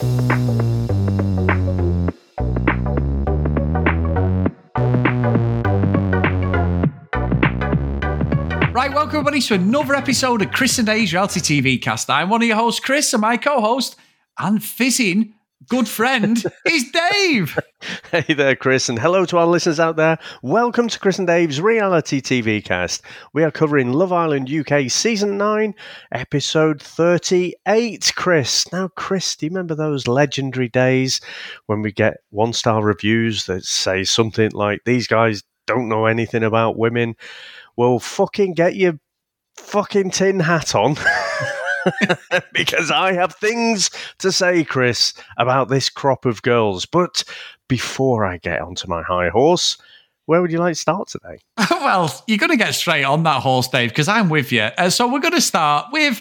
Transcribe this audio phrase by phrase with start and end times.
[0.00, 0.08] Right,
[8.94, 12.08] welcome everybody to another episode of Chris and Dave's Reality TV cast.
[12.08, 13.96] I'm one of your hosts, Chris, and my co-host
[14.38, 15.34] and fizzing
[15.70, 17.58] good friend is Dave.
[18.10, 20.18] Hey there, Chris, and hello to our listeners out there.
[20.42, 23.02] Welcome to Chris and Dave's Reality TV cast.
[23.32, 25.74] We are covering Love Island UK Season 9,
[26.12, 28.70] Episode 38, Chris.
[28.70, 31.20] Now, Chris, do you remember those legendary days
[31.66, 36.42] when we get one star reviews that say something like, These guys don't know anything
[36.42, 37.14] about women?
[37.76, 38.98] Well, fucking get your
[39.56, 40.96] fucking tin hat on.
[42.52, 46.86] because I have things to say, Chris, about this crop of girls.
[46.86, 47.24] But
[47.68, 49.78] before I get onto my high horse,
[50.26, 51.38] where would you like to start today?
[51.70, 54.62] well, you're going to get straight on that horse, Dave, because I'm with you.
[54.62, 56.20] Uh, so we're going to start with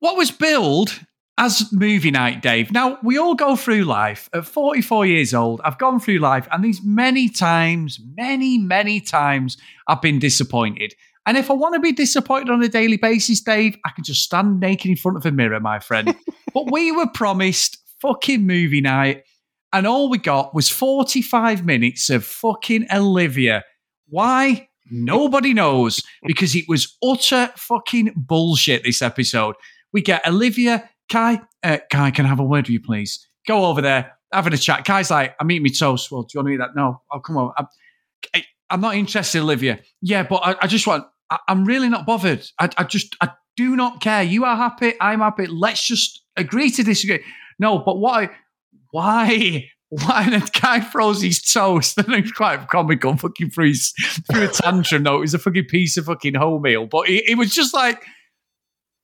[0.00, 0.98] what was billed
[1.38, 2.72] as movie night, Dave.
[2.72, 4.28] Now, we all go through life.
[4.32, 9.56] At 44 years old, I've gone through life, and these many times, many, many times,
[9.86, 10.94] I've been disappointed.
[11.26, 14.22] And if I want to be disappointed on a daily basis, Dave, I can just
[14.22, 16.16] stand naked in front of a mirror, my friend.
[16.54, 19.22] but we were promised fucking movie night,
[19.72, 23.64] and all we got was 45 minutes of fucking Olivia.
[24.08, 24.68] Why?
[24.90, 29.54] Nobody knows because it was utter fucking bullshit this episode.
[29.92, 33.26] We get Olivia, Kai, uh, Kai, can I have a word with you, please?
[33.46, 34.84] Go over there, having a chat.
[34.84, 36.10] Kai's like, I'm eating my toast.
[36.10, 36.76] Well, do you want to eat that?
[36.76, 37.52] No, I'll come over.
[37.56, 37.66] I'm,
[38.34, 39.80] I, I'm not interested, Olivia.
[40.00, 42.46] Yeah, but I, I just want, I, am really not bothered.
[42.58, 44.22] I, I just, I do not care.
[44.22, 44.94] You are happy.
[45.00, 45.46] I'm happy.
[45.46, 47.24] Let's just agree to disagree.
[47.58, 48.30] No, but what I,
[48.90, 49.68] why?
[50.06, 53.92] Why the guy froze his toast and it's quite comical fucking through his
[54.32, 56.88] through a tantrum No, It was a fucking piece of fucking wholemeal.
[56.88, 58.02] But it, it was just like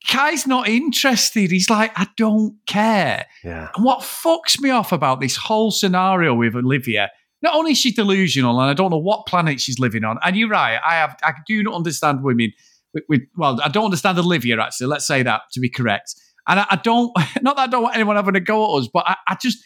[0.06, 1.50] Kai's not interested.
[1.50, 3.26] He's like, I don't care.
[3.44, 3.68] Yeah.
[3.76, 7.10] And what fucks me off about this whole scenario with Olivia,
[7.42, 10.18] not only is she delusional, and I don't know what planet she's living on.
[10.24, 12.52] And you're right, I have, I do not understand women.
[12.94, 14.86] With, with well, I don't understand Olivia actually.
[14.86, 16.14] Let's say that to be correct.
[16.48, 18.88] And I, I don't, not that I don't want anyone having a go at us,
[18.92, 19.58] but I, I just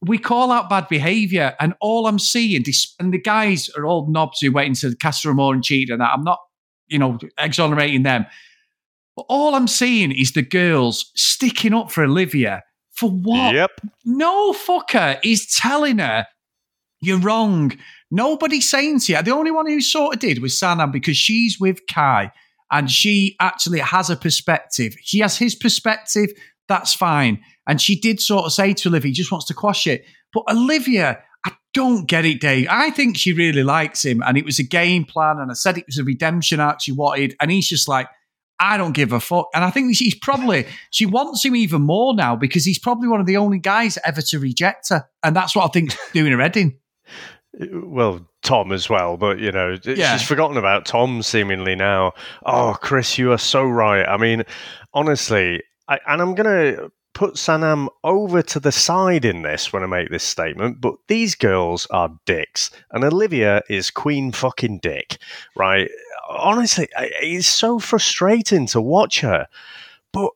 [0.00, 2.64] we call out bad behaviour, and all I'm seeing,
[3.00, 6.12] and the guys are all knobs who went into Casa Amor and cheated, and that
[6.14, 6.38] I'm not,
[6.86, 8.26] you know, exonerating them.
[9.16, 12.62] But all I'm seeing is the girls sticking up for Olivia.
[12.92, 13.54] For what?
[13.54, 13.70] Yep.
[14.04, 16.26] No fucker is telling her
[17.00, 17.72] you're wrong.
[18.10, 19.22] Nobody's saying to you.
[19.22, 22.32] The only one who sort of did was Sanam because she's with Kai
[22.70, 24.94] and she actually has a perspective.
[25.02, 26.30] She has his perspective.
[26.68, 27.42] That's fine.
[27.66, 30.04] And she did sort of say to Olivia, he just wants to quash it.
[30.32, 32.66] But Olivia, I don't get it, Dave.
[32.70, 35.38] I think she really likes him and it was a game plan.
[35.38, 37.36] And I said it was a redemption arc she wanted.
[37.40, 38.08] And he's just like,
[38.60, 39.48] I don't give a fuck.
[39.54, 43.20] And I think she's probably, she wants him even more now because he's probably one
[43.20, 45.08] of the only guys ever to reject her.
[45.22, 46.76] And that's what I think's doing her head in.
[47.72, 50.16] Well, Tom as well, but you know, Yeah.
[50.16, 52.12] she's forgotten about Tom seemingly now.
[52.44, 54.06] Oh, Chris, you are so right.
[54.06, 54.44] I mean,
[54.92, 59.82] honestly, I, and I'm going to put Sanam over to the side in this when
[59.82, 65.18] I make this statement, but these girls are dicks, and Olivia is queen fucking dick,
[65.56, 65.90] right?
[66.28, 69.48] Honestly, it's so frustrating to watch her,
[70.12, 70.30] but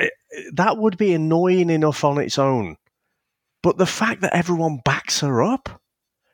[0.00, 0.06] uh,
[0.54, 2.76] that would be annoying enough on its own.
[3.68, 5.82] But the fact that everyone backs her up,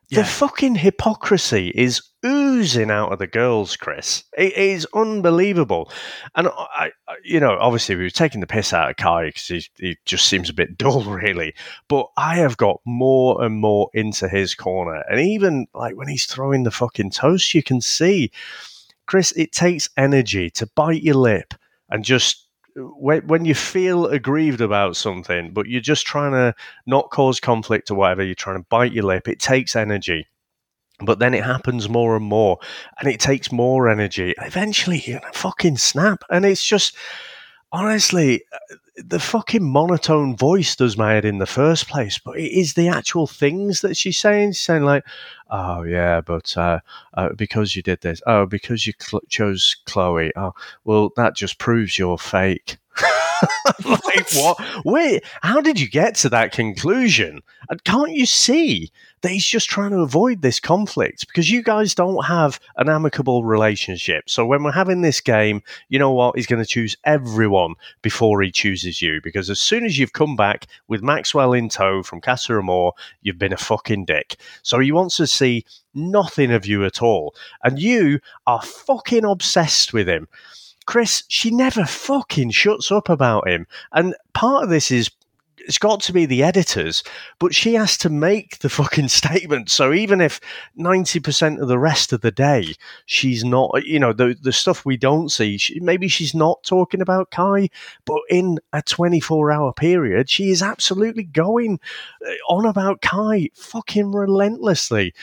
[0.08, 0.20] Yeah.
[0.20, 4.22] the fucking hypocrisy is oozing out of the girls, Chris.
[4.38, 5.90] It is unbelievable.
[6.36, 9.46] And I, I you know, obviously we were taking the piss out of Kai because
[9.48, 11.54] he, he just seems a bit dull, really.
[11.88, 16.26] But I have got more and more into his corner, and even like when he's
[16.26, 18.30] throwing the fucking toast, you can see,
[19.06, 21.52] Chris, it takes energy to bite your lip
[21.90, 22.43] and just.
[22.76, 26.54] When, when you feel aggrieved about something, but you're just trying to
[26.86, 30.26] not cause conflict or whatever, you're trying to bite your lip, it takes energy.
[31.00, 32.58] But then it happens more and more,
[33.00, 34.34] and it takes more energy.
[34.38, 36.96] Eventually, you're gonna fucking snap, and it's just
[37.72, 38.44] honestly
[38.96, 42.18] the fucking monotone voice does my head in the first place.
[42.18, 44.52] But it is the actual things that she's saying.
[44.52, 45.04] She's saying like,
[45.50, 46.80] "Oh yeah, but uh,
[47.14, 50.52] uh, because you did this, oh because you cl- chose Chloe, oh
[50.84, 52.78] well that just proves you're fake."
[53.84, 54.84] like what?
[54.84, 57.40] Wait, how did you get to that conclusion?
[57.68, 58.90] And can't you see
[59.24, 63.42] that he's just trying to avoid this conflict because you guys don't have an amicable
[63.42, 64.28] relationship?
[64.28, 66.36] So when we're having this game, you know what?
[66.36, 70.36] He's going to choose everyone before he chooses you because as soon as you've come
[70.36, 72.60] back with Maxwell in tow from Casa
[73.22, 74.36] you've been a fucking dick.
[74.62, 79.94] So he wants to see nothing of you at all, and you are fucking obsessed
[79.94, 80.28] with him.
[80.84, 83.66] Chris, she never fucking shuts up about him.
[83.92, 85.10] And part of this is
[85.66, 87.02] it's got to be the editors,
[87.38, 89.70] but she has to make the fucking statement.
[89.70, 90.40] So even if
[90.78, 92.74] 90% of the rest of the day
[93.06, 97.00] she's not, you know, the, the stuff we don't see, she, maybe she's not talking
[97.00, 97.68] about Kai,
[98.04, 101.80] but in a 24 hour period, she is absolutely going
[102.26, 105.14] uh, on about Kai fucking relentlessly.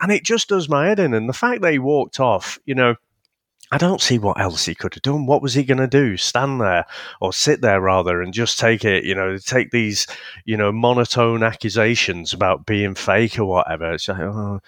[0.00, 1.12] And it just does my head in.
[1.12, 2.94] And the fact that he walked off, you know,
[3.70, 5.26] I don't see what else he could have done.
[5.26, 6.16] What was he going to do?
[6.16, 6.86] Stand there
[7.20, 10.06] or sit there rather and just take it, you know, take these,
[10.46, 13.92] you know, monotone accusations about being fake or whatever.
[13.92, 14.60] It's like, oh,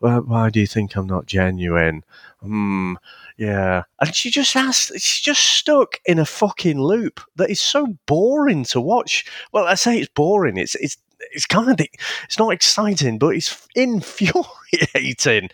[0.00, 2.02] well, why do you think I'm not genuine?
[2.40, 2.94] Hmm,
[3.36, 3.82] yeah.
[4.00, 8.64] And she just asked, she's just stuck in a fucking loop that is so boring
[8.64, 9.26] to watch.
[9.52, 10.56] Well, I say it's boring.
[10.56, 10.96] It's, it's,
[11.32, 11.86] it's kind of,
[12.24, 15.50] it's not exciting, but it's infuriating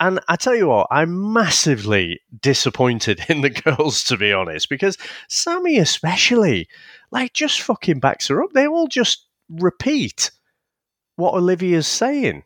[0.00, 4.96] and I tell you what, I'm massively disappointed in the girls, to be honest, because
[5.28, 6.68] Samie, especially,
[7.10, 8.52] like, just fucking backs her up.
[8.52, 10.30] They all just repeat
[11.16, 12.44] what Olivia's saying.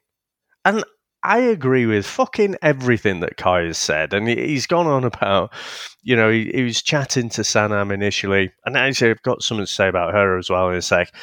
[0.64, 0.82] And
[1.22, 4.12] I agree with fucking everything that Kai has said.
[4.12, 5.52] And he's gone on about,
[6.02, 8.52] you know, he, he was chatting to Sanam initially.
[8.66, 11.14] And actually, I've got something to say about her as well in a sec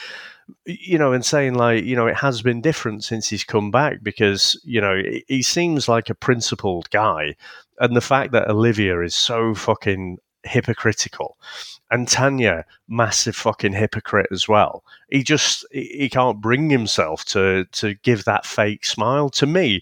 [0.65, 4.03] you know, and saying like, you know, it has been different since he's come back
[4.03, 7.35] because, you know, he seems like a principled guy.
[7.79, 11.37] And the fact that Olivia is so fucking hypocritical
[11.89, 14.83] and Tanya, massive fucking hypocrite as well.
[15.09, 19.29] He just, he can't bring himself to, to give that fake smile.
[19.31, 19.81] To me,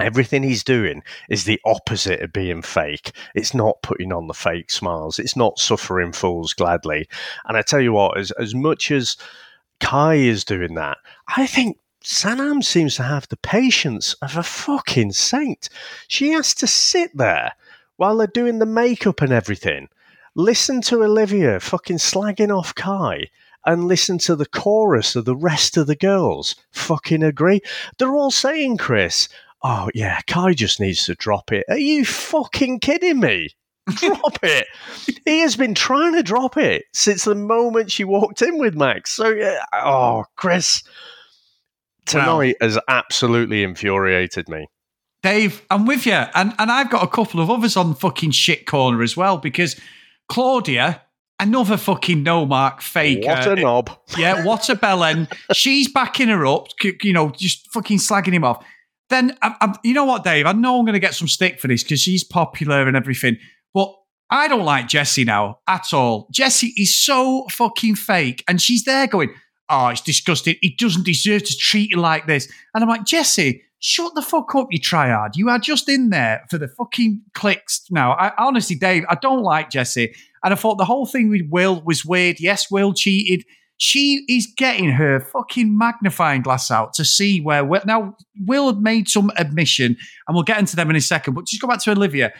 [0.00, 3.12] Everything he's doing is the opposite of being fake.
[3.34, 5.18] It's not putting on the fake smiles.
[5.18, 7.06] It's not suffering fools gladly.
[7.46, 9.18] And I tell you what, as as much as
[9.80, 10.98] Kai is doing that.
[11.36, 15.68] I think Sanam seems to have the patience of a fucking saint.
[16.08, 17.52] She has to sit there
[17.96, 19.88] while they're doing the makeup and everything.
[20.34, 23.26] Listen to Olivia fucking slagging off Kai
[23.66, 27.60] and listen to the chorus of the rest of the girls fucking agree.
[27.98, 29.28] They're all saying, Chris,
[29.62, 31.66] oh yeah, Kai just needs to drop it.
[31.68, 33.50] Are you fucking kidding me?
[33.88, 34.66] Drop it.
[35.24, 39.12] He has been trying to drop it since the moment she walked in with Max.
[39.12, 40.82] So, yeah, oh, Chris,
[42.06, 42.66] tonight wow.
[42.66, 44.68] has absolutely infuriated me.
[45.22, 46.12] Dave, I'm with you.
[46.12, 49.78] And, and I've got a couple of others on fucking shit corner as well because
[50.28, 51.02] Claudia,
[51.38, 53.26] another fucking no mark fake.
[53.26, 53.90] What a knob.
[54.16, 55.32] Yeah, what a bellend.
[55.52, 56.68] She's backing her up,
[57.02, 58.64] you know, just fucking slagging him off.
[59.10, 60.46] Then, I'm, I'm, you know what, Dave?
[60.46, 63.36] I know I'm going to get some stick for this because she's popular and everything.
[64.30, 66.28] I don't like Jessie now at all.
[66.30, 68.44] Jessie is so fucking fake.
[68.46, 69.34] And she's there going,
[69.68, 70.56] oh, it's disgusting.
[70.60, 72.50] He doesn't deserve to treat you like this.
[72.74, 75.36] And I'm like, Jessie, shut the fuck up, you tryhard.
[75.36, 78.12] You are just in there for the fucking clicks now.
[78.12, 80.14] I honestly, Dave, I don't like Jessie.
[80.44, 82.40] And I thought the whole thing with Will was weird.
[82.40, 83.44] Yes, Will cheated.
[83.78, 87.80] She is getting her fucking magnifying glass out to see where Will.
[87.86, 89.96] Now, Will had made some admission,
[90.28, 92.32] and we'll get into them in a second, but just go back to Olivia.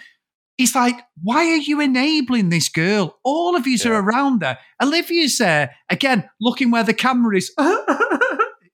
[0.57, 3.19] He's like, why are you enabling this girl?
[3.25, 3.93] All of you yeah.
[3.93, 4.59] are around her.
[4.83, 7.53] Olivia's there again, looking where the camera is.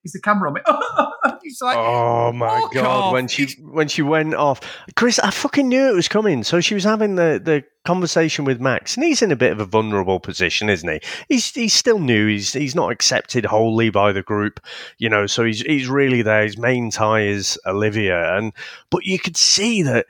[0.06, 0.60] is the camera on me?
[1.42, 2.84] He's like, oh my god!
[2.84, 3.12] Off.
[3.12, 4.60] When she when she went off,
[4.94, 6.42] Chris, I fucking knew it was coming.
[6.42, 9.60] So she was having the the conversation with Max, and he's in a bit of
[9.60, 11.00] a vulnerable position, isn't he?
[11.28, 12.26] He's he's still new.
[12.26, 14.60] He's he's not accepted wholly by the group,
[14.98, 15.26] you know.
[15.26, 16.42] So he's he's really there.
[16.42, 18.52] His main tie is Olivia, and
[18.90, 20.06] but you could see that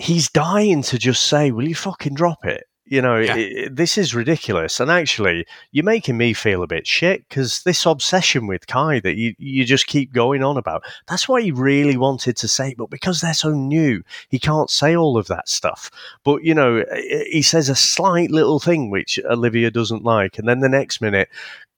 [0.00, 3.36] he's dying to just say, "Will you fucking drop it?" You know, yeah.
[3.36, 4.80] it, this is ridiculous.
[4.80, 9.14] And actually, you're making me feel a bit shit because this obsession with Kai that
[9.14, 12.74] you, you just keep going on about, that's what he really wanted to say.
[12.76, 15.88] But because they're so new, he can't say all of that stuff.
[16.24, 16.84] But, you know,
[17.30, 20.36] he says a slight little thing which Olivia doesn't like.
[20.36, 21.28] And then the next minute,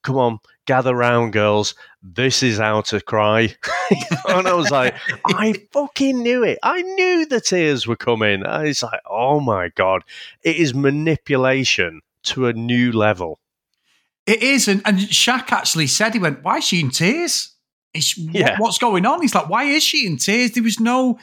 [0.03, 1.75] come on, gather round, girls.
[2.01, 3.55] This is how to cry.
[4.27, 4.95] and I was like,
[5.25, 6.59] I fucking knew it.
[6.61, 8.45] I knew the tears were coming.
[8.45, 10.03] I was like, oh my God.
[10.43, 13.39] It is manipulation to a new level.
[14.25, 14.67] It is.
[14.67, 17.53] And, and Shaq actually said, he went, why is she in tears?
[17.93, 18.57] It's, yeah.
[18.59, 19.21] what's going on?
[19.21, 20.51] He's like, why is she in tears?
[20.51, 21.19] There was no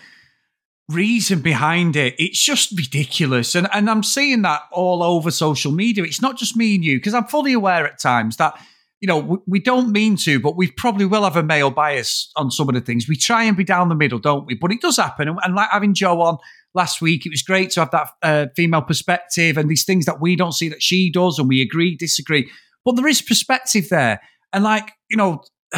[0.91, 2.15] reason behind it.
[2.19, 3.55] It's just ridiculous.
[3.55, 6.05] And and I'm seeing that all over social media.
[6.05, 8.59] It's not just me and you, because I'm fully aware at times that
[9.01, 12.31] you know, we, we, don't mean to, but we probably will have a male bias
[12.37, 13.09] on some of the things.
[13.09, 14.55] We try and be down the middle, don't we?
[14.55, 15.27] But it does happen.
[15.27, 16.37] And, and like having Joe on
[16.75, 20.21] last week, it was great to have that uh, female perspective and these things that
[20.21, 22.51] we don't see that she does, and we agree, disagree.
[22.85, 24.21] But there is perspective there.
[24.53, 25.45] And like, you know,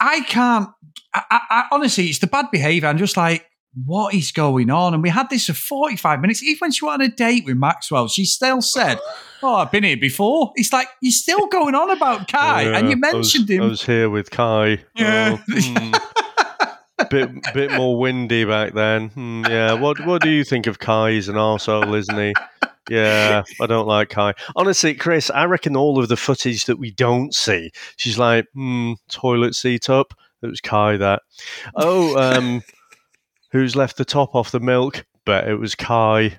[0.00, 0.70] I can't,
[1.14, 2.88] I, I, honestly, it's the bad behavior.
[2.88, 3.46] I'm just like,
[3.84, 4.94] what is going on?
[4.94, 6.42] And we had this for 45 minutes.
[6.42, 8.98] Even when she went on a date with Maxwell, she still said,
[9.42, 10.52] Oh, I've been here before.
[10.54, 12.62] It's like, you're still going on about Kai.
[12.62, 13.68] Yeah, and you I was- mentioned I him.
[13.70, 14.78] was here with Kai.
[14.94, 15.36] Yeah.
[15.38, 17.04] Oh, hmm.
[17.10, 19.08] bit bit more windy back then.
[19.10, 19.74] Hmm, yeah.
[19.74, 21.12] What what do you think of Kai?
[21.12, 22.34] He's an arsehole, isn't he?
[22.88, 24.32] Yeah, I don't like Kai.
[24.54, 28.92] Honestly, Chris, I reckon all of the footage that we don't see, she's like, hmm,
[29.10, 30.14] toilet seat up.
[30.42, 31.22] It was Kai that.
[31.74, 32.62] Oh, um,
[33.56, 35.04] who's left the top off the milk?
[35.24, 36.20] But it was Kai.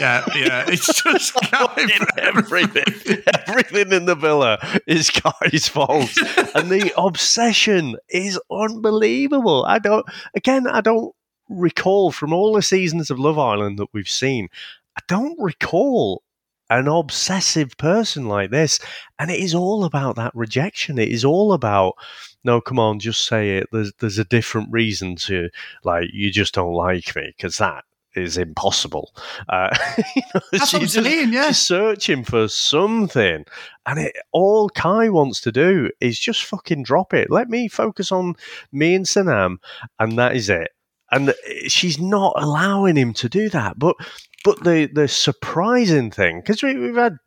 [0.00, 0.64] yeah, yeah.
[0.66, 1.88] It's just Kai.
[2.16, 6.16] everything, everything in the villa is Kai's fault,
[6.54, 9.64] and the obsession is unbelievable.
[9.66, 11.14] I don't, again, I don't
[11.50, 14.48] recall from all the seasons of Love Island that we've seen.
[14.96, 16.22] I don't recall
[16.70, 18.78] an obsessive person like this,
[19.18, 20.98] and it is all about that rejection.
[20.98, 21.94] It is all about.
[22.42, 23.68] No, come on, just say it.
[23.72, 25.50] There's there's a different reason to
[25.84, 27.84] like you just don't like me because that
[28.14, 29.12] is impossible.
[29.48, 29.76] Uh,
[30.16, 31.52] you know, That's what I'm saying, yeah.
[31.52, 33.44] searching for something,
[33.86, 37.30] and it, all Kai wants to do is just fucking drop it.
[37.30, 38.34] Let me focus on
[38.72, 39.56] me and Sanam,
[39.98, 40.70] and that is it.
[41.12, 41.34] And
[41.66, 43.78] she's not allowing him to do that.
[43.78, 43.96] But
[44.44, 47.18] but the the surprising thing, because we, we've had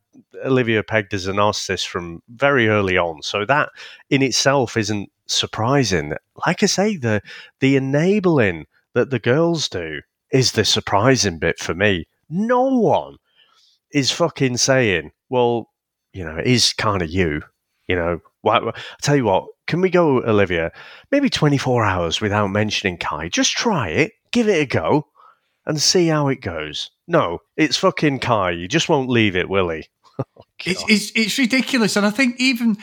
[0.45, 3.69] Olivia pegged as a narcissist from very early on, so that
[4.09, 6.13] in itself isn't surprising.
[6.45, 7.21] Like I say, the
[7.59, 10.01] the enabling that the girls do
[10.31, 12.07] is the surprising bit for me.
[12.29, 13.17] No one
[13.91, 15.69] is fucking saying, well,
[16.13, 17.43] you know, it is kind of you.
[17.87, 20.71] You know, why, I'll tell you what, can we go, Olivia,
[21.11, 23.29] maybe 24 hours without mentioning Kai?
[23.29, 25.07] Just try it, give it a go,
[25.65, 26.91] and see how it goes.
[27.07, 28.51] No, it's fucking Kai.
[28.51, 29.85] You just won't leave it, will he?
[30.37, 32.77] Oh, it's, it's it's ridiculous, and I think even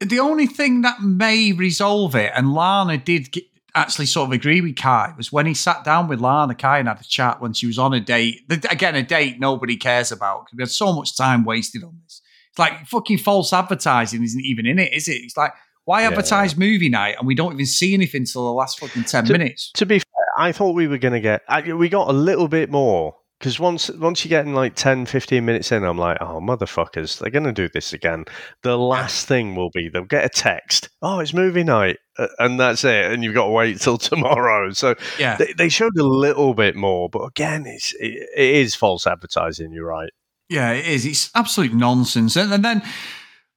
[0.00, 4.60] the only thing that may resolve it, and Lana did get, actually sort of agree
[4.60, 6.54] with Kai, was when he sat down with Lana.
[6.54, 8.42] Kai and had a chat when she was on a date.
[8.70, 12.20] Again, a date nobody cares about because we had so much time wasted on this.
[12.50, 15.14] It's like fucking false advertising isn't even in it, is it?
[15.22, 15.52] It's like
[15.86, 16.08] why Yeah.
[16.08, 19.32] advertise movie night and we don't even see anything till the last fucking ten To-
[19.32, 19.70] minutes.
[19.74, 22.46] To be fair, I thought we were going to get, I, we got a little
[22.46, 23.16] bit more.
[23.38, 27.18] Because once, once you get in like 10, 15 minutes in, I'm like, oh, motherfuckers,
[27.18, 28.24] they're going to do this again.
[28.62, 31.98] The last thing will be they'll get a text, oh, it's movie night,
[32.38, 33.12] and that's it.
[33.12, 34.70] And you've got to wait till tomorrow.
[34.70, 38.74] So Yeah, they, they showed a little bit more, but again, it's, it, it is
[38.74, 39.72] false advertising.
[39.72, 40.10] You're right.
[40.48, 41.06] Yeah, it is.
[41.06, 42.36] It's absolute nonsense.
[42.36, 42.82] And, and then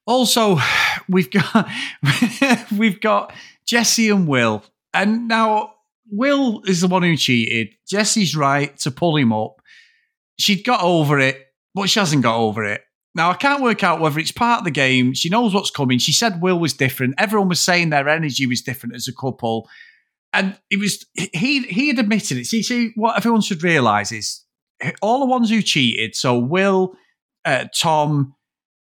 [0.06, 0.58] also
[1.08, 1.68] we've got
[2.76, 3.32] we've got
[3.66, 4.64] Jessie and Will.
[4.92, 5.74] And now
[6.10, 7.74] Will is the one who cheated.
[7.86, 9.57] Jessie's right to pull him up.
[10.38, 12.82] She'd got over it, but she hasn't got over it.
[13.14, 15.14] Now I can't work out whether it's part of the game.
[15.14, 15.98] She knows what's coming.
[15.98, 17.14] She said Will was different.
[17.18, 19.68] Everyone was saying their energy was different as a couple.
[20.32, 22.44] And it was he he had admitted it.
[22.44, 24.44] See, see what everyone should realise is
[25.02, 26.14] all the ones who cheated.
[26.14, 26.94] So Will,
[27.44, 28.34] uh, Tom,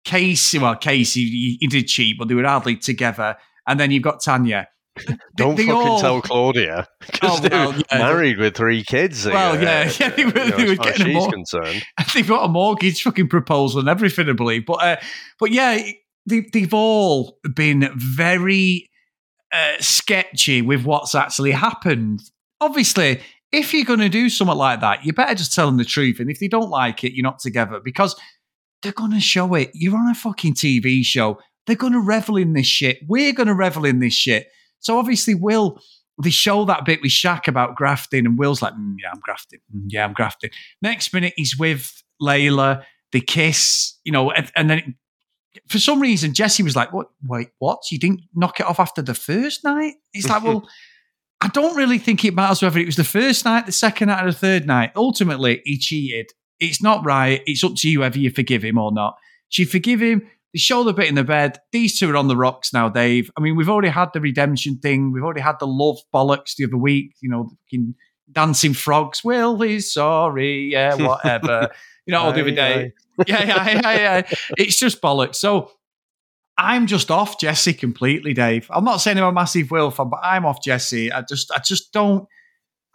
[0.03, 0.59] Casey.
[0.59, 3.37] Well, Casey he, he did cheat, but they were hardly together.
[3.65, 4.67] And then you've got Tanya.
[5.08, 7.98] They- Don't they fucking all- tell Claudia because Oh, they well, were yeah.
[7.98, 9.25] married with three kids.
[9.25, 11.16] Well, uh, yeah, yeah, they were- you know, they were as far as getting them
[11.16, 11.32] she's all.
[11.32, 11.84] concerned.
[12.13, 14.66] they've got a mortgage fucking proposal and everything, I believe.
[14.66, 14.96] But uh,
[15.39, 15.82] but yeah,
[16.25, 18.89] they, they've all been very
[19.54, 22.22] uh, sketchy with what's actually happened.
[22.60, 25.86] Obviously, if you're going to do something like that, you better just tell them the
[25.86, 26.20] truth.
[26.20, 28.13] And if they don't like it, you're not together because
[28.84, 29.72] they're going to show it.
[29.74, 31.39] You're on a fucking TV show.
[31.66, 33.00] They're going to revel in this shit.
[33.08, 34.48] We're going to revel in this shit.
[34.79, 35.79] So obviously, Will.
[36.24, 39.60] They show that bit with Shaq about grafting, and Will's like, "Mm, "Yeah, I'm grafting.
[39.75, 40.50] Mm, yeah, I'm grafting."
[40.81, 42.84] Next minute, he's with Layla.
[43.12, 44.96] They kiss, you know, and, and then
[45.67, 47.10] for some reason, Jessie was like, "What?
[47.24, 47.84] Wait, what?
[47.91, 50.67] You didn't knock it off after the first night?" He's like, "Well,
[51.41, 54.24] I don't really think it matters whether it was the first night, the second night,
[54.24, 54.91] or the third night.
[54.96, 56.31] Ultimately, he cheated.
[56.60, 57.41] It's not right.
[57.46, 59.17] It's up to you whether you forgive him or not.
[59.50, 60.27] She forgive him.
[60.54, 61.60] The bit in the bed.
[61.72, 63.30] These two are on the rocks now, Dave.
[63.38, 65.12] I mean, we've already had the redemption thing.
[65.12, 67.16] We've already had the love bollocks the other week.
[67.22, 67.94] You know, the
[68.32, 69.24] dancing frogs.
[69.24, 70.70] Will he's sorry.
[70.72, 71.70] Yeah, whatever.
[72.06, 72.94] you know, all the other day.
[73.27, 74.22] Yeah, yeah, yeah, yeah.
[74.58, 75.36] It's just bollocks.
[75.36, 75.72] So
[76.58, 78.68] I'm just off Jessie completely, Dave.
[78.72, 81.12] I'm not saying I'm a massive Will fan, but I'm off Jessie.
[81.12, 82.27] I just, I just don't.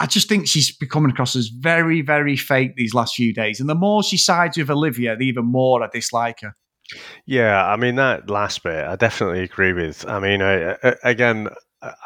[0.00, 3.60] I just think she's becoming across as very, very fake these last few days.
[3.60, 6.56] And the more she sides with Olivia, the even more I dislike her.
[7.26, 10.06] Yeah, I mean that last bit, I definitely agree with.
[10.08, 11.48] I mean, I, I, again,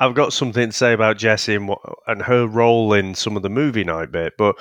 [0.00, 1.70] I've got something to say about Jessie and
[2.06, 4.56] and her role in some of the movie night bit, but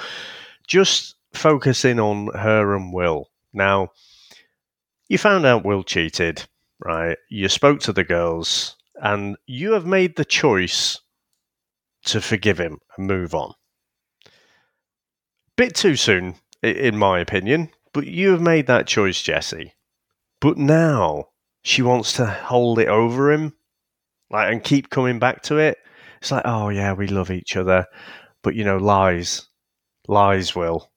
[0.67, 3.29] just focusing on her and Will.
[3.53, 3.91] Now,
[5.09, 7.17] you found out Will cheated, right?
[7.27, 10.99] You spoke to the girls, and you have made the choice
[12.05, 13.53] to forgive him and move on.
[15.57, 17.69] bit too soon, in my opinion.
[17.93, 19.73] But you have made that choice, Jessie.
[20.41, 21.29] But now
[21.63, 23.53] she wants to hold it over him,
[24.29, 25.77] like, and keep coming back to it.
[26.21, 27.85] It's like, oh yeah, we love each other,
[28.43, 29.47] but you know, lies,
[30.07, 30.55] lies.
[30.55, 30.91] Will,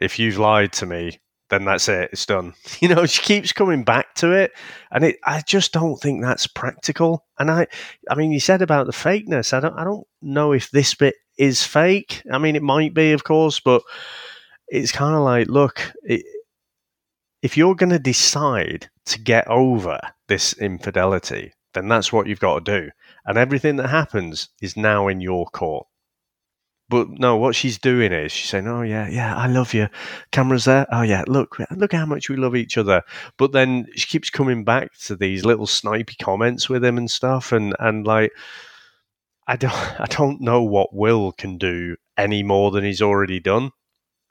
[0.00, 1.20] if you've lied to me,
[1.50, 2.10] then that's it.
[2.12, 2.54] It's done.
[2.80, 4.52] You know, she keeps coming back to it,
[4.90, 5.16] and it.
[5.24, 7.26] I just don't think that's practical.
[7.38, 7.66] And I,
[8.10, 9.52] I mean, you said about the fakeness.
[9.52, 9.78] I don't.
[9.78, 12.22] I don't know if this bit is fake.
[12.32, 13.82] I mean, it might be, of course, but
[14.68, 16.24] it's kind of like, look, it,
[17.42, 22.64] if you're going to decide to get over this infidelity, then that's what you've got
[22.64, 22.90] to do.
[23.26, 25.86] And everything that happens is now in your court.
[26.88, 29.88] But no, what she's doing is she's saying, "Oh yeah, yeah, I love you."
[30.30, 30.86] Cameras there.
[30.92, 33.02] Oh yeah, look, look how much we love each other.
[33.38, 37.50] But then she keeps coming back to these little snipey comments with him and stuff,
[37.50, 38.32] and and like,
[39.46, 43.70] I don't, I don't know what Will can do any more than he's already done.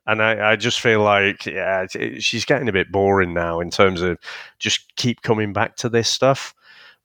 [0.07, 1.85] And I, I just feel like yeah,
[2.19, 4.17] she's getting a bit boring now in terms of
[4.59, 6.55] just keep coming back to this stuff.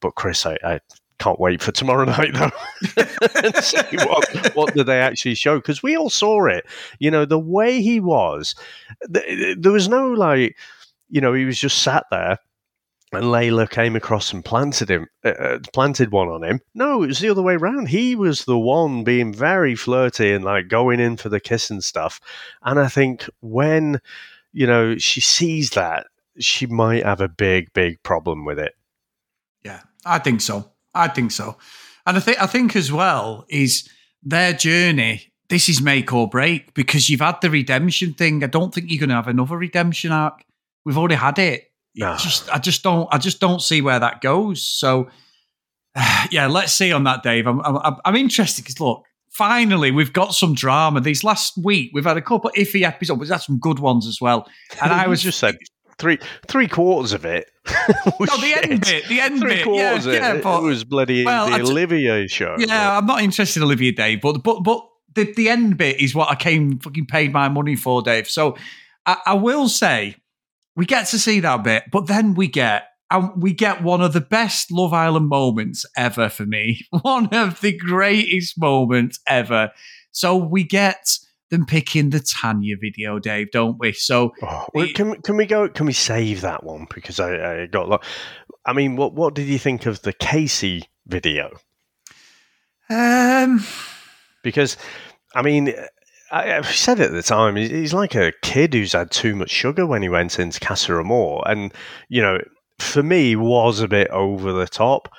[0.01, 0.81] But Chris, I, I
[1.19, 2.51] can't wait for tomorrow night though
[3.45, 6.67] and see what what do they actually show because we all saw it
[6.99, 8.55] you know the way he was
[9.13, 10.57] th- there was no like
[11.09, 12.39] you know he was just sat there
[13.17, 16.61] and Layla came across and planted him, uh, uh, planted one on him.
[16.75, 17.89] No, it was the other way around.
[17.89, 21.83] He was the one being very flirty and like going in for the kiss and
[21.83, 22.21] stuff.
[22.63, 24.01] And I think when
[24.53, 26.07] you know she sees that,
[26.39, 28.75] she might have a big, big problem with it.
[29.65, 30.73] Yeah, I think so.
[30.95, 31.57] I think so.
[32.07, 33.89] And I think I think as well is
[34.23, 35.33] their journey.
[35.49, 38.43] This is make or break because you've had the redemption thing.
[38.43, 40.45] I don't think you're going to have another redemption arc.
[40.85, 41.71] We've already had it.
[41.97, 42.17] No.
[42.17, 44.63] Just I just don't I just don't see where that goes.
[44.63, 45.09] So
[46.31, 47.47] yeah, let's see on that, Dave.
[47.47, 51.01] I'm I'm, I'm interested because look, finally we've got some drama.
[51.01, 54.07] These last week we've had a couple iffy episodes, but we've had some good ones
[54.07, 54.47] as well.
[54.83, 55.57] And I was just said
[55.99, 57.51] three three quarters of it.
[57.89, 58.71] Oh, no, the shit.
[58.71, 61.61] end bit, the end three bit, quarters yeah, yeah, it, it was bloody well, the
[61.61, 62.57] Olivia show.
[62.59, 62.99] Yeah, but.
[62.99, 66.31] I'm not interested in Olivia Dave, but but but the the end bit is what
[66.31, 68.29] I came fucking paid my money for, Dave.
[68.29, 68.57] So
[69.05, 70.17] I, I will say
[70.77, 74.13] we get to see that bit, but then we get and we get one of
[74.13, 76.83] the best Love Island moments ever for me.
[77.03, 79.71] One of the greatest moments ever.
[80.11, 81.19] So we get
[81.51, 83.93] them picking the Tanya video, Dave, don't we?
[83.93, 85.69] So oh, well, can can we go?
[85.69, 88.05] Can we save that one because I, I got.
[88.65, 91.51] I mean, what what did you think of the Casey video?
[92.91, 93.65] Um,
[94.43, 94.77] because
[95.35, 95.73] I mean.
[96.31, 99.51] I, I said it at the time, he's like a kid who's had too much
[99.51, 101.43] sugar when he went into Casa Amor.
[101.47, 101.73] And,
[102.09, 102.39] you know,
[102.79, 105.13] for me, was a bit over the top.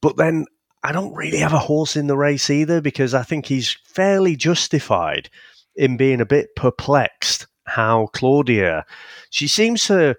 [0.00, 0.46] But then
[0.82, 4.36] I don't really have a horse in the race either because I think he's fairly
[4.36, 5.28] justified
[5.74, 8.86] in being a bit perplexed how Claudia,
[9.30, 10.16] she seems to,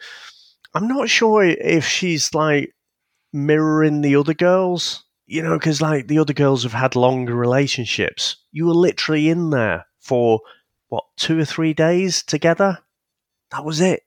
[0.74, 2.74] I'm not sure if she's like
[3.32, 8.36] mirroring the other girls, you know, because like the other girls have had longer relationships.
[8.52, 10.40] You were literally in there for
[10.88, 12.80] what, two or three days together?
[13.52, 14.04] That was it.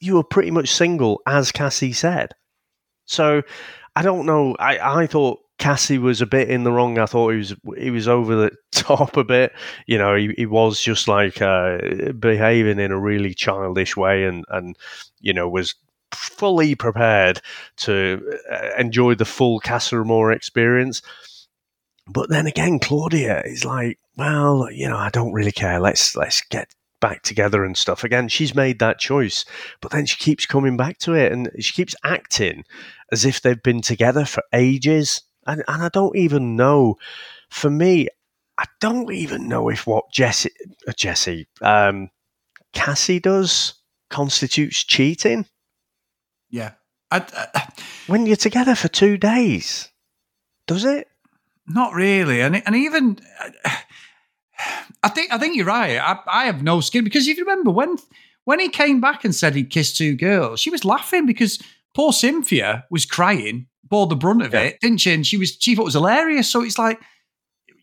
[0.00, 2.34] You were pretty much single, as Cassie said.
[3.06, 3.42] So
[3.96, 4.54] I don't know.
[4.58, 6.98] I, I thought Cassie was a bit in the wrong.
[6.98, 9.52] I thought he was he was over the top a bit.
[9.86, 14.44] You know, he, he was just like uh, behaving in a really childish way, and
[14.50, 14.76] and
[15.20, 15.74] you know was
[16.12, 17.40] fully prepared
[17.76, 21.02] to uh, enjoy the full Casa Amor experience.
[22.06, 25.80] But then again, Claudia is like, well, you know, I don't really care.
[25.80, 28.04] Let's let's get back together and stuff.
[28.04, 29.44] Again, she's made that choice,
[29.80, 32.64] but then she keeps coming back to it, and she keeps acting
[33.12, 36.98] as if they've been together for ages and, and I don't even know.
[37.48, 38.08] For me,
[38.58, 40.50] I don't even know if what Jessie,
[40.86, 42.10] uh, Jessie, um,
[42.74, 43.74] Cassie does
[44.10, 45.46] constitutes cheating.
[46.50, 46.72] Yeah,
[47.10, 47.72] I, I,
[48.06, 49.88] when you're together for two days,
[50.66, 51.08] does it?
[51.66, 53.18] Not really, and and even.
[55.02, 55.98] I think I think you're right.
[55.98, 57.96] I, I have no skin because if you remember when
[58.44, 61.58] when he came back and said he'd kissed two girls, she was laughing because
[61.94, 64.60] poor Cynthia was crying bore the brunt of yeah.
[64.60, 65.12] it, didn't she?
[65.12, 66.50] And she was she thought it was hilarious.
[66.50, 67.00] So it's like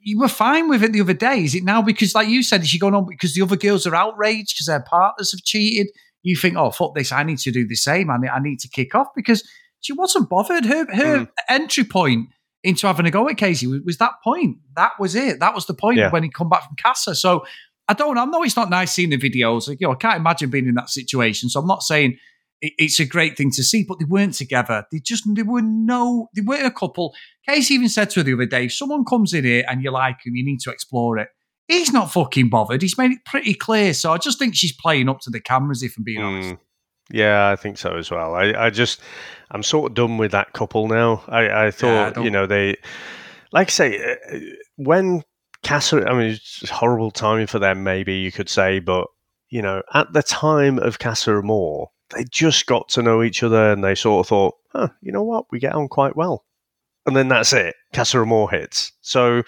[0.02, 1.44] you were fine with it the other day.
[1.44, 3.88] Is it now because, like you said, is she going on because the other girls
[3.88, 5.88] are outraged because their partners have cheated?
[6.24, 8.10] You think, oh fuck this, I need to do the same.
[8.10, 9.48] I need, I need to kick off because
[9.82, 10.66] she wasn't bothered.
[10.66, 11.28] Her her mm.
[11.50, 12.30] entry point
[12.66, 14.58] into having a go at Casey was, was, that point.
[14.76, 15.40] That was it.
[15.40, 16.10] That was the point yeah.
[16.10, 17.16] when he come back from Casa.
[17.16, 17.46] So
[17.88, 18.24] I don't know.
[18.24, 19.70] I know it's not nice seeing the videos.
[19.70, 21.50] Like, you know, I can't imagine being in that situation.
[21.50, 22.18] So I'm not saying
[22.62, 24.86] it's a great thing to see, but they weren't together.
[24.92, 27.14] They just, they were no, they weren't a couple.
[27.48, 29.92] Casey even said to her the other day, if someone comes in here and you
[29.92, 31.30] like him, you need to explore it.
[31.68, 32.82] He's not fucking bothered.
[32.82, 33.94] He's made it pretty clear.
[33.94, 36.26] So I just think she's playing up to the cameras, if I'm being Mm.
[36.26, 36.56] honest.
[37.12, 38.34] Yeah, I think so as well.
[38.34, 39.00] I, I just,
[39.56, 41.24] I'm sort of done with that couple now.
[41.28, 42.76] I, I thought, don't- you know, they,
[43.54, 44.40] like I say, uh,
[44.76, 45.24] when
[45.64, 49.08] Casa, I mean, it's horrible timing for them, maybe you could say, but,
[49.50, 53.72] you know, at the time of Casa Amor, they just got to know each other
[53.72, 56.44] and they sort of thought, huh, you know what, we get on quite well.
[57.06, 57.76] And then that's it.
[57.94, 58.92] Casa Amor hits.
[59.02, 59.42] So,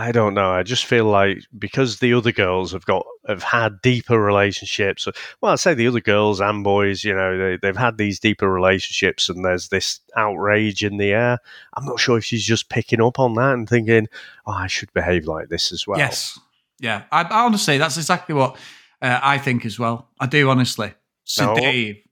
[0.00, 0.50] I don't know.
[0.50, 5.06] I just feel like because the other girls have got have had deeper relationships.
[5.40, 8.50] Well, I'd say the other girls and boys, you know, they, they've had these deeper
[8.50, 11.38] relationships, and there's this outrage in the air.
[11.74, 14.08] I'm not sure if she's just picking up on that and thinking,
[14.46, 16.38] "Oh, I should behave like this as well." Yes.
[16.78, 17.02] Yeah.
[17.12, 18.56] I, I honestly, that's exactly what
[19.02, 20.08] uh, I think as well.
[20.18, 20.94] I do, honestly.
[21.32, 21.62] So, No.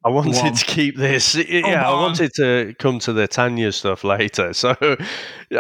[0.05, 0.55] I wanted Go on.
[0.55, 1.35] to keep this.
[1.49, 4.53] Yeah, I wanted to come to the Tanya stuff later.
[4.55, 4.77] So,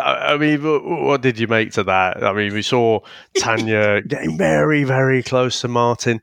[0.00, 2.22] I mean, what did you make to that?
[2.22, 3.00] I mean, we saw
[3.36, 6.20] Tanya getting very, very close to Martin.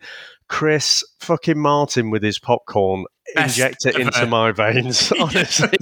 [0.47, 3.03] Chris, fucking Martin with his popcorn,
[3.35, 4.03] Best inject it ever.
[4.03, 5.11] into my veins.
[5.19, 5.77] Honestly,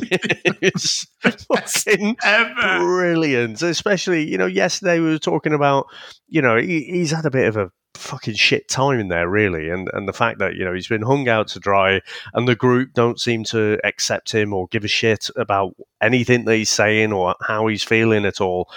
[0.59, 2.79] it's fucking ever.
[2.79, 3.61] brilliant.
[3.61, 5.85] Especially, you know, yesterday we were talking about,
[6.27, 9.69] you know, he, he's had a bit of a fucking shit time in there, really,
[9.69, 12.01] and and the fact that you know he's been hung out to dry,
[12.33, 16.55] and the group don't seem to accept him or give a shit about anything that
[16.55, 18.69] he's saying or how he's feeling at all.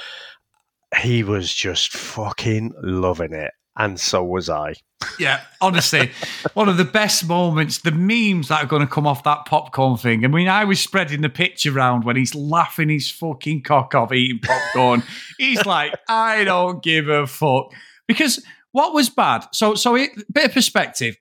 [0.98, 4.74] He was just fucking loving it, and so was I.
[5.18, 6.10] Yeah, honestly,
[6.54, 9.96] one of the best moments, the memes that are going to come off that popcorn
[9.96, 10.24] thing.
[10.24, 14.12] I mean, I was spreading the picture around when he's laughing his fucking cock off
[14.12, 15.02] eating popcorn.
[15.38, 17.72] he's like, I don't give a fuck.
[18.06, 18.44] Because
[18.76, 19.46] what was bad?
[19.52, 21.16] So, so it, bit of perspective.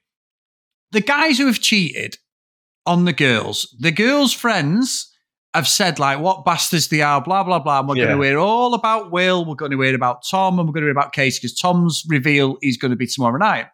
[0.91, 2.17] The guys who have cheated
[2.85, 5.11] on the girls, the girls' friends
[5.53, 7.79] have said like what bastards they are, blah blah blah.
[7.79, 8.05] And we're Yeah.
[8.07, 9.45] going to hear all about Will.
[9.45, 12.03] We're going to hear about Tom, and we're going to hear about Casey because Tom's
[12.09, 13.67] reveal is going to be tomorrow night.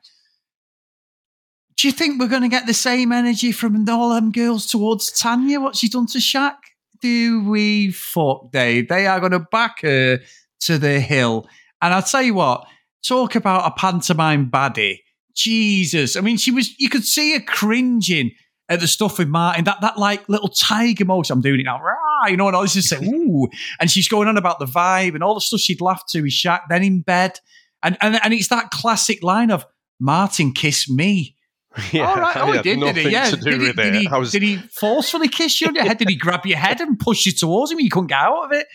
[1.78, 5.12] Do you think we're going to get the same energy from all them girls towards
[5.12, 5.60] Tanya?
[5.60, 6.58] What she's done to Shaq?
[7.02, 8.88] Do we fuck Dave?
[8.90, 10.20] They are going to back her
[10.68, 11.48] to the hill.
[11.82, 12.66] And I'll tell you what,
[13.08, 15.00] talk about a pantomime baddie.
[15.36, 16.16] Jesus.
[16.16, 18.32] I mean, she was, you could see her cringing
[18.72, 21.34] at the stuff with Martin, that that like little tiger motion.
[21.34, 23.50] I'm doing it now, rah, you know, and I was just saying, ooh.
[23.82, 26.32] And she's going on about the vibe and all the stuff she'd laughed to with
[26.32, 27.38] Shaq, then in bed.
[27.84, 29.66] And, and, and it's that classic line of
[30.00, 31.36] Martin kiss me.
[31.94, 32.38] Yeah, All right.
[32.38, 33.10] Oh, he did, did he?
[33.10, 33.30] Yeah.
[33.30, 35.98] to do did, he, did, he, was did he forcefully kiss you on your head?
[36.00, 38.52] Did he grab your head and push you towards him you couldn't get out of
[38.52, 38.68] it?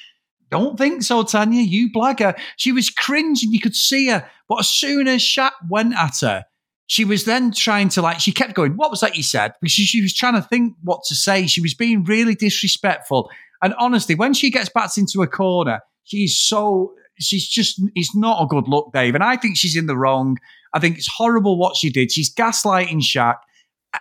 [0.51, 1.63] Don't think so, Tanya.
[1.63, 2.39] You blagger.
[2.57, 3.53] She was cringing.
[3.53, 4.29] You could see her.
[4.49, 6.45] But as soon as Shaq went at her,
[6.87, 9.53] she was then trying to like, she kept going, What was that you said?
[9.61, 11.47] Because she, she was trying to think what to say.
[11.47, 13.31] She was being really disrespectful.
[13.63, 18.43] And honestly, when she gets backed into a corner, she's so, she's just, it's not
[18.43, 19.15] a good look, Dave.
[19.15, 20.37] And I think she's in the wrong.
[20.73, 22.13] I think it's horrible what she did.
[22.13, 23.37] She's gaslighting Shaq.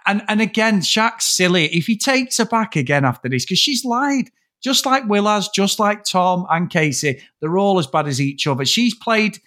[0.05, 1.65] And and again, Shaq's silly.
[1.65, 4.29] If he takes her back again after this, because she's lied,
[4.65, 8.47] just like Will has, just like Tom and Casey, they're all as bad as each
[8.47, 8.65] other.
[8.65, 9.37] She's played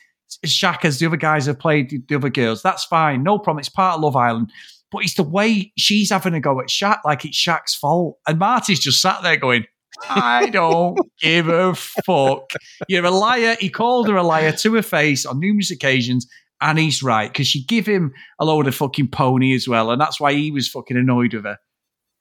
[0.46, 2.62] Shaq as the other guys have played the other girls.
[2.62, 3.58] That's fine, no problem.
[3.58, 4.52] It's part of Love Island.
[4.92, 8.18] But it's the way she's having a go at Shaq, like it's Shaq's fault.
[8.28, 9.66] And Marty's just sat there going,
[10.08, 12.52] I don't give a fuck.
[12.88, 13.56] You're a liar.
[13.58, 16.28] He called her a liar to her face on numerous occasions.
[16.60, 19.90] And he's right, because she give him a load of fucking pony as well.
[19.90, 21.58] And that's why he was fucking annoyed with her.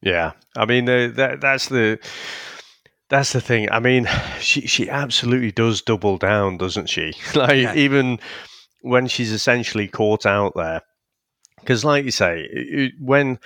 [0.01, 1.99] Yeah, I mean uh, that that's the
[3.09, 3.69] that's the thing.
[3.71, 4.07] I mean,
[4.39, 7.13] she she absolutely does double down, doesn't she?
[7.35, 7.73] Like Yeah.
[7.75, 8.19] even
[8.81, 10.81] when she's essentially caught out there,
[11.59, 13.39] because like you say, it- when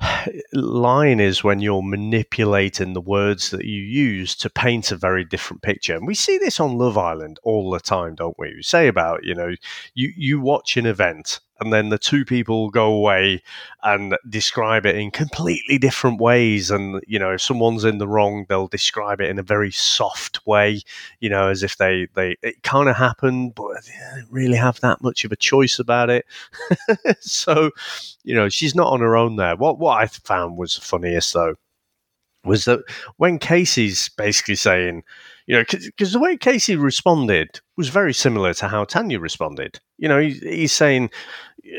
[0.52, 5.62] lying is when you're manipulating the words that you use to paint a very different
[5.62, 8.54] picture, and we see this on Love Island all the time, don't we?
[8.54, 9.54] We say about you know
[9.94, 13.42] you you watch an event and then the two people go away
[13.82, 16.70] and describe it in completely different ways.
[16.70, 20.46] And, you know, if someone's in the wrong, they'll describe it in a very soft
[20.46, 20.82] way,
[21.20, 24.80] you know, as if they, they it kind of happened, but they didn't really have
[24.80, 26.26] that much of a choice about it.
[27.20, 27.70] so,
[28.22, 29.56] you know, she's not on her own there.
[29.56, 31.54] What, what I found was funniest, though,
[32.44, 32.80] was that
[33.16, 35.02] when Casey's basically saying,
[35.46, 39.80] you know, because the way Casey responded was very similar to how Tanya responded.
[39.96, 41.10] You know, he, he's saying,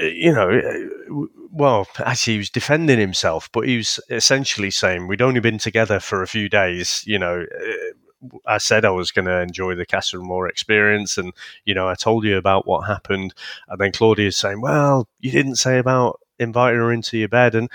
[0.02, 5.08] uh, you know, uh, well, actually, he was defending himself, but he was essentially saying,
[5.08, 7.04] we'd only been together for a few days.
[7.06, 11.34] You know, uh, I said I was going to enjoy the Casa Amor experience, and
[11.66, 13.34] you know, I told you about what happened,
[13.68, 17.70] and then Claudia's saying, well, you didn't say about inviting her into your bed, and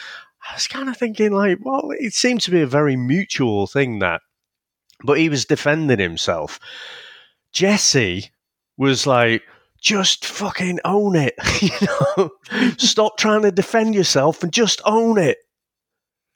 [0.48, 3.98] I was kind of thinking, like, well, it seemed to be a very mutual thing
[4.00, 4.22] that
[5.04, 6.58] but he was defending himself.
[7.52, 8.30] Jessie
[8.76, 9.42] was like,
[9.80, 11.34] just fucking own it.
[11.60, 11.70] you
[12.16, 12.30] know,
[12.78, 15.38] stop trying to defend yourself and just own it.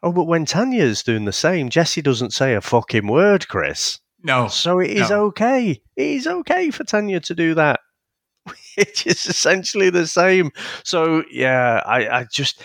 [0.02, 4.00] Oh, but when Tanya's doing the same, Jessie doesn't say a fucking word, Chris.
[4.22, 4.48] No.
[4.48, 5.26] So it is No.
[5.26, 5.80] okay.
[5.96, 7.80] It is okay for Tanya to do that.
[8.76, 10.50] Which is essentially the same.
[10.84, 12.60] So yeah, I, I just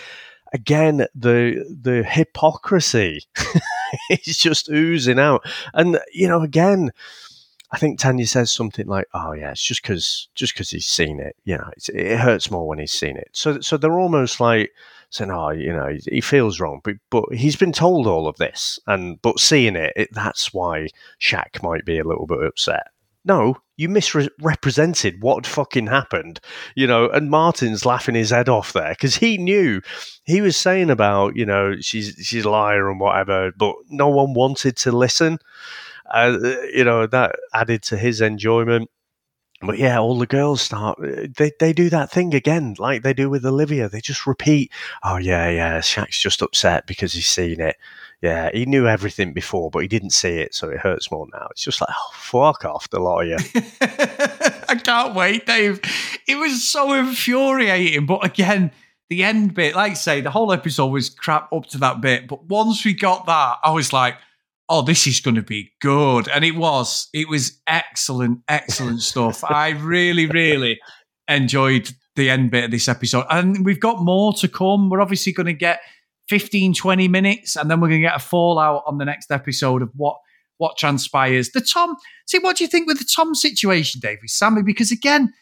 [0.52, 3.22] again the the hypocrisy
[4.10, 5.44] is just oozing out.
[5.74, 6.92] And you know, again,
[7.70, 11.20] I think Tanya says something like, "Oh yeah, it's just because just because he's seen
[11.20, 11.36] it.
[11.44, 14.70] You know, it's, it hurts more when he's seen it." So so they're almost like
[15.10, 18.36] saying, "Oh, you know, he, he feels wrong," but but he's been told all of
[18.36, 20.88] this, and but seeing it, it that's why
[21.20, 22.88] Shaq might be a little bit upset.
[23.24, 26.40] No, you misrepresented what fucking happened,
[26.76, 27.10] you know.
[27.10, 29.82] And Martin's laughing his head off there because he knew
[30.24, 34.34] he was saying about, you know, she's she's a liar and whatever, but no one
[34.34, 35.38] wanted to listen.
[36.08, 36.38] Uh,
[36.72, 38.88] you know that added to his enjoyment.
[39.60, 40.98] But yeah, all the girls start.
[41.00, 43.88] They they do that thing again, like they do with Olivia.
[43.88, 44.72] They just repeat,
[45.04, 47.76] "Oh yeah, yeah, Shaq's just upset because he's seen it.
[48.22, 51.48] Yeah, he knew everything before, but he didn't see it, so it hurts more now."
[51.50, 53.62] It's just like, oh, fuck off, the lot of you.
[54.68, 55.80] I can't wait, Dave.
[56.28, 58.06] It was so infuriating.
[58.06, 58.70] But again,
[59.10, 62.28] the end bit, like I say, the whole episode was crap up to that bit.
[62.28, 64.14] But once we got that, I was like,
[64.68, 66.28] oh, this is going to be good.
[66.28, 67.08] And it was.
[67.12, 69.44] It was excellent, excellent stuff.
[69.44, 70.80] I really, really
[71.28, 73.26] enjoyed the end bit of this episode.
[73.28, 74.88] And we've got more to come.
[74.88, 75.80] We're obviously going to get
[76.32, 79.82] 15, 20 minutes, and then we're going to get a fallout on the next episode
[79.82, 80.16] of what
[80.56, 81.50] what transpires.
[81.50, 81.94] The Tom,
[82.26, 84.64] see, what do you think with the Tom situation, Dave, with Samie?
[84.64, 85.34] Because again,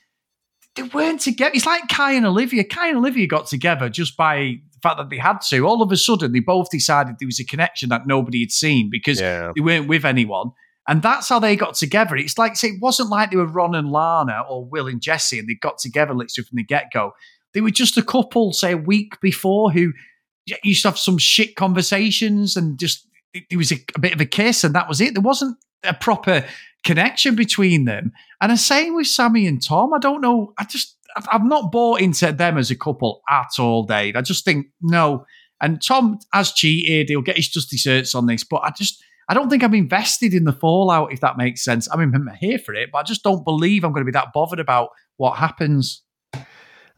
[0.75, 1.53] they weren't together.
[1.55, 2.65] It's like Kai and Olivia.
[2.65, 5.61] Kai and Olivia got together just by the fact that they had to.
[5.65, 8.89] All of a sudden, they both decided there was a connection that nobody had seen
[8.91, 9.53] because Yeah.
[9.55, 10.51] they weren't with anyone.
[10.89, 12.17] And that's how they got together.
[12.17, 15.39] It's like, say, it wasn't like they were Ron and Lana or Will and Jessie
[15.39, 17.13] and they got together literally from the get go.
[17.55, 19.93] They were just a couple, say, a week before who
[20.63, 24.27] used to have some shit conversations and just, it, was a, a bit of a
[24.27, 25.15] kiss and that was it.
[25.15, 26.45] There wasn't a proper
[26.85, 28.13] connection between them.
[28.41, 29.93] And the same with Samie and Tom.
[29.93, 30.53] I don't know.
[30.59, 34.17] I just, I've, I've not bought into them as a couple at all, Dave.
[34.17, 35.27] I just think, no.
[35.61, 37.09] And Tom has cheated.
[37.09, 40.35] He'll get his just desserts on this, but I just, I don't think I'm invested
[40.35, 41.89] in the fallout, if that makes sense.
[41.93, 44.13] I mean, I'm here for it, but I just don't believe I'm going to be
[44.13, 46.03] that bothered about what happens.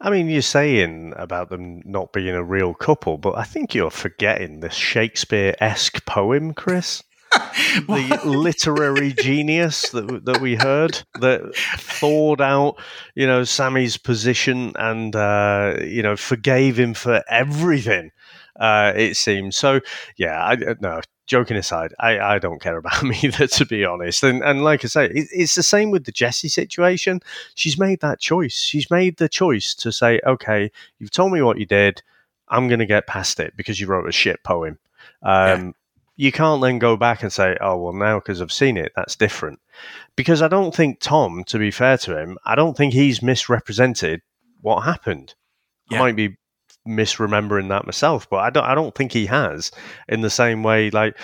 [0.03, 3.89] I mean, you're saying about them not being a real couple, but I think you're
[3.89, 7.01] forgetting this Shakespeare esque poem, Chris.
[7.31, 12.75] the literary genius that that we heard that thawed out,
[13.15, 18.11] you know, Samie's position and uh, you know forgave him for everything.
[18.59, 19.79] Uh, it seems so.
[20.17, 21.01] Yeah, I no.
[21.25, 24.23] Joking aside, I, I don't care about him either, to be honest.
[24.23, 27.21] And and like I say, it, it's the same with the Jessie situation.
[27.55, 28.57] She's made that choice.
[28.57, 32.01] She's made the choice to say, okay, you've told me what you did.
[32.49, 34.77] I'm going to get past it because you wrote a shit poem.
[35.23, 35.73] Um,
[36.15, 39.15] you can't then go back and say, oh, well, now because I've seen it, that's
[39.15, 39.59] different.
[40.15, 44.21] Because I don't think Tom, to be fair to him, I don't think he's misrepresented
[44.61, 45.33] what happened.
[45.89, 45.97] Yeah.
[45.97, 46.37] I might be
[46.87, 49.71] misremembering that myself, but I don't I don't think he has
[50.09, 51.17] in the same way like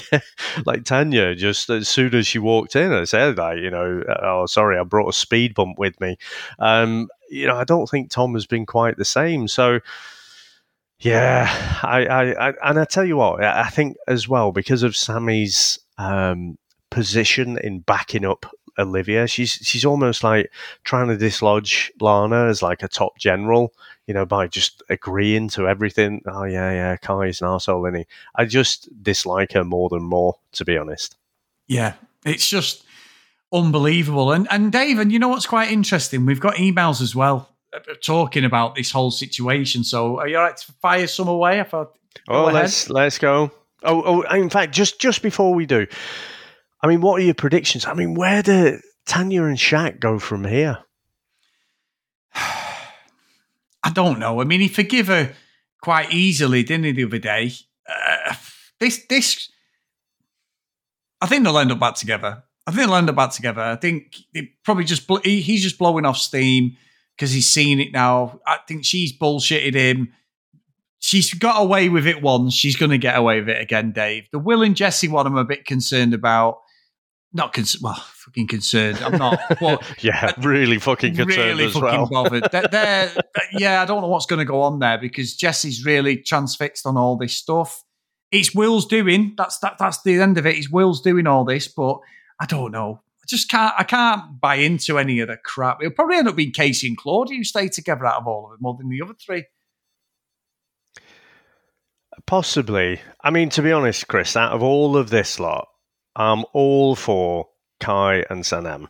[0.66, 4.46] like Tanya just as soon as she walked in I said like you know oh
[4.46, 6.16] sorry I brought a speed bump with me.
[6.58, 9.48] Um you know I don't think Tom has been quite the same.
[9.48, 9.80] So
[11.00, 14.82] yeah, I, I, I, and I tell you what, I I think as well because
[14.82, 16.58] of Samie's um,
[16.90, 18.46] position in backing up
[18.78, 20.50] Olivia, she's she's almost like
[20.84, 23.72] trying to dislodge Lana as like a top general,
[24.08, 26.22] you know, by just agreeing to everything.
[26.26, 28.06] Oh yeah, yeah, Kai's an arsehole, isn't he?
[28.34, 31.16] I just dislike her more than more, to be honest.
[31.66, 31.92] Yeah,
[32.24, 32.84] it's just
[33.52, 34.32] unbelievable.
[34.32, 36.24] And and Dave, and you know what's quite interesting?
[36.24, 39.84] We've got emails as well uh, talking about this whole situation.
[39.84, 41.60] So are you all right to fire some away?
[41.60, 41.94] I thought.
[42.28, 43.52] Oh, let's let's go.
[43.82, 45.86] Oh, oh, in fact, just just before we do,
[46.82, 47.84] I mean, what are your predictions?
[47.84, 50.78] I mean, where do Tanya and Shaq go from here?
[53.88, 54.42] I don't know.
[54.42, 55.32] I mean, he forgive her
[55.80, 57.52] quite easily, didn't he, the other day?
[57.88, 58.34] Uh,
[58.78, 59.50] this, this,
[61.22, 62.42] I think they'll end up back together.
[62.66, 63.62] I think they'll end up back together.
[63.62, 66.76] I think they probably just he, he's just blowing off steam
[67.16, 68.40] because he's seen it now.
[68.46, 70.12] I think she's bullshitted him.
[70.98, 72.52] She's got away with it once.
[72.52, 74.28] She's going to get away with it again, Dave.
[74.32, 76.58] The Will and Jessie one, I'm a bit concerned about.
[77.32, 77.82] Not concerned.
[77.82, 78.98] Well, fucking concerned.
[79.02, 79.38] I'm not.
[80.02, 82.24] Yeah, really fucking concerned really as fucking well.
[82.24, 82.48] bothered.
[82.50, 83.12] They're, they're-
[83.52, 86.96] yeah, I don't know what's going to go on there because Jessie's really transfixed on
[86.96, 87.82] all this stuff.
[88.30, 89.34] It's Will's doing.
[89.36, 89.76] That's that.
[89.78, 90.56] That's the end of it.
[90.56, 91.98] It's Will's doing all this, but
[92.40, 93.00] I don't know.
[93.22, 93.74] I just can't.
[93.78, 95.78] I can't buy into any of the crap.
[95.82, 98.52] It'll probably end up being Casey and Claudia who stay together out of all of
[98.54, 99.44] it more than the other three.
[102.26, 103.00] Possibly.
[103.22, 105.68] I mean, to be honest, Chris, out of all of this lot,
[106.18, 107.48] I'm all for
[107.80, 108.88] Kai and Sanam.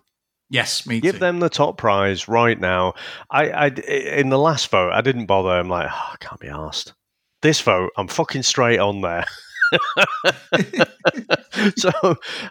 [0.51, 1.19] Yes, me Give too.
[1.19, 2.95] them the top prize right now.
[3.31, 5.51] I, I, in the last vote, I didn't bother.
[5.51, 6.95] I'm like, oh, I can't be asked.
[7.43, 9.27] This vote, I'm fucking straight on there.
[11.77, 11.91] so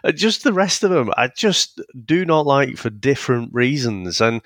[0.04, 4.20] uh, just the rest of them, I just do not like for different reasons.
[4.20, 4.40] And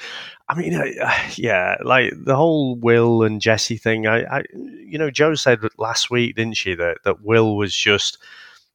[0.49, 4.07] I mean, uh, yeah, like the whole Will and Jessie thing.
[4.07, 8.19] I, I, you know, Joe said last week, didn't she, that that Will was just.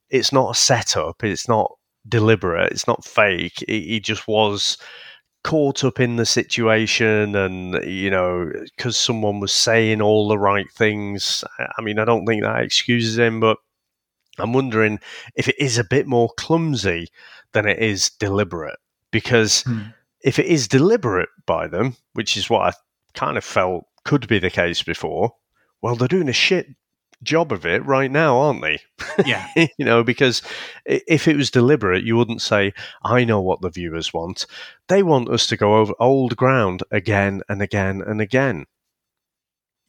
[0.10, 1.24] It's not a setup.
[1.24, 1.72] It's not
[2.08, 2.72] deliberate.
[2.72, 3.64] It's not fake.
[3.68, 4.78] He, just was
[5.44, 10.70] caught up in the situation and you know because someone was saying all the right
[10.74, 11.42] things
[11.78, 13.58] i mean i don't think that excuses him but
[14.40, 15.00] i'm wondering
[15.36, 17.08] if it is a bit more clumsy
[17.54, 18.78] than it is deliberate
[19.12, 19.84] because Hmm.
[20.22, 22.74] if it is deliberate by them which is what i
[23.14, 25.34] kind of felt could be the case before
[25.82, 26.68] well they're doing a shit
[27.24, 28.80] job of it right now aren't they
[29.26, 30.42] yeah, you know, because
[30.86, 34.46] if it was deliberate, you wouldn't say, I know what the viewers want.
[34.88, 38.66] They want us to go over old ground again and again and again.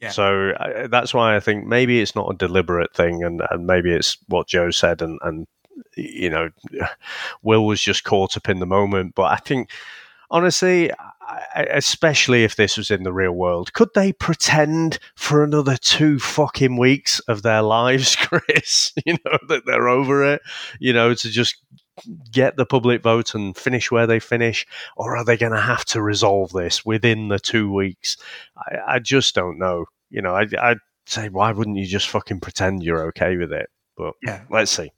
[0.01, 0.11] Yeah.
[0.11, 3.93] So uh, that's why I think maybe it's not a deliberate thing, and, and maybe
[3.93, 5.47] it's what Joe said, and, and
[5.97, 6.51] you know,
[7.43, 9.15] Will was just caught up in the moment.
[9.17, 9.71] But I think,
[10.31, 10.93] honestly,
[11.55, 16.77] especially if this was in the real world, could they pretend for another two fucking
[16.77, 18.93] weeks of their lives, Chris?
[19.05, 20.43] You know, that they're over it,
[20.79, 21.57] you know, to just
[22.31, 24.67] get the public vote and finish where they finish?
[24.97, 28.17] Or are they going to have to resolve this within the two weeks?
[28.57, 29.87] I, I just don't know.
[30.11, 33.69] You know, I, I'd say, why wouldn't you just fucking pretend you're okay with it?
[33.97, 34.43] But yeah.
[34.51, 34.93] let's see.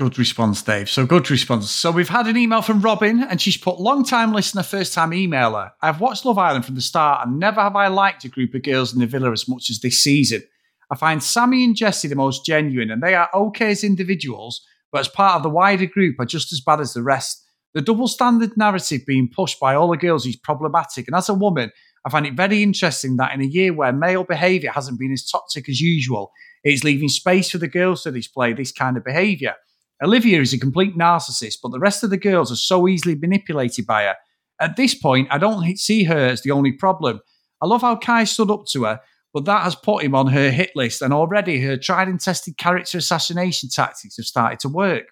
[0.00, 0.88] Good response, Dave.
[0.88, 1.70] So good response.
[1.70, 5.10] So we've had an email from Robin, and she's put long time listener, first time
[5.10, 5.72] emailer.
[5.82, 8.62] I've watched Love Island from the start, and never have I liked a group of
[8.62, 10.42] girls in the villa as much as this season.
[10.90, 15.00] I find Samie and Jessie the most genuine, and they are okay as individuals, but
[15.00, 17.44] as part of the wider group are just as bad as the rest.
[17.74, 21.34] The double standard narrative being pushed by all the girls is problematic, and as a
[21.34, 21.72] woman,
[22.06, 25.28] I find it very interesting that in a year where male behaviour hasn't been as
[25.28, 26.32] toxic as usual,
[26.64, 29.56] it is leaving space for the girls to display this kind of behaviour.
[30.02, 33.86] Olivia is a complete narcissist, but the rest of the girls are so easily manipulated
[33.86, 34.14] by her.
[34.60, 37.20] At this point, I don't see her as the only problem.
[37.62, 39.00] I love how Kai stood up to her,
[39.32, 42.56] but that has put him on her hit list, and already her tried and tested
[42.56, 45.04] character assassination tactics have started to work.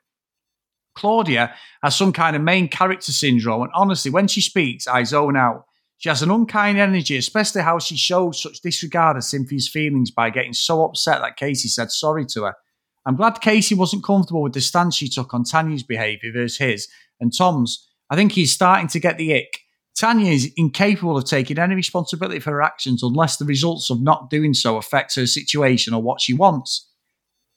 [0.94, 5.37] Claudia has some kind of main character syndrome, and honestly, when she speaks, I zone
[5.37, 5.64] out.
[5.98, 10.31] She has an unkind energy, especially how she shows such disregard of Cynthia's feelings by
[10.31, 12.55] getting so upset that Casey said sorry to her.
[13.09, 16.88] I'm glad Casey wasn't comfortable with the stance she took on Tanya's behaviour versus his
[17.18, 17.88] and Tom's.
[18.11, 19.61] I think he's starting to get the ick.
[19.99, 24.29] Tanya is incapable of taking any responsibility for her actions unless the results of not
[24.29, 26.87] doing so affect her situation or what she wants.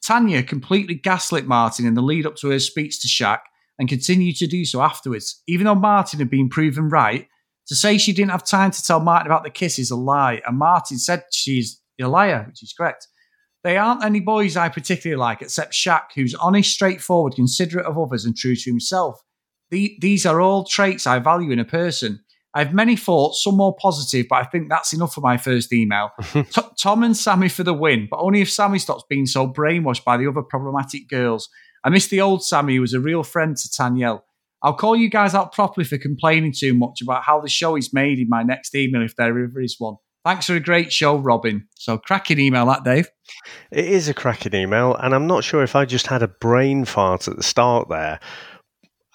[0.02, 3.40] Tanya completely gaslit Martin in the lead up to her speech to Shaq
[3.78, 5.44] and continued to do so afterwards.
[5.48, 7.28] Even though Martin had been proven right,
[7.68, 10.42] to say she didn't have time to tell Martin about the kiss is a lie,
[10.48, 13.08] and Martin said she's a liar, which is correct.
[13.64, 18.26] They aren't any boys I particularly like, except Shaq, who's honest, straightforward, considerate of others,
[18.26, 19.22] and true to himself.
[19.70, 22.24] The, these are all traits I value in a person.
[22.54, 25.72] I have many thoughts, some more positive, but I think that's enough for my first
[25.72, 26.12] email.
[26.34, 26.46] T-
[26.78, 30.18] Tom and Samie for the win, but only if Samie stops being so brainwashed by
[30.18, 31.48] the other problematic girls.
[31.84, 34.24] I miss the old Samie who was a real friend to Tanyel.
[34.64, 37.94] I'll call you guys out properly for complaining too much about how the show is
[37.94, 39.96] made in my next email if there ever is one.
[40.24, 41.68] Thanks for a great show, Robin.
[41.76, 43.10] So cracking email that, Dave.
[43.72, 46.86] It is a cracking email, and I'm not sure if I just had a brain
[46.86, 48.20] fart at the start there.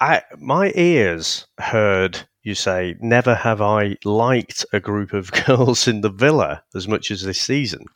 [0.00, 6.00] I my ears heard you say, "Never have I liked a group of girls in
[6.00, 7.86] the villa as much as this season."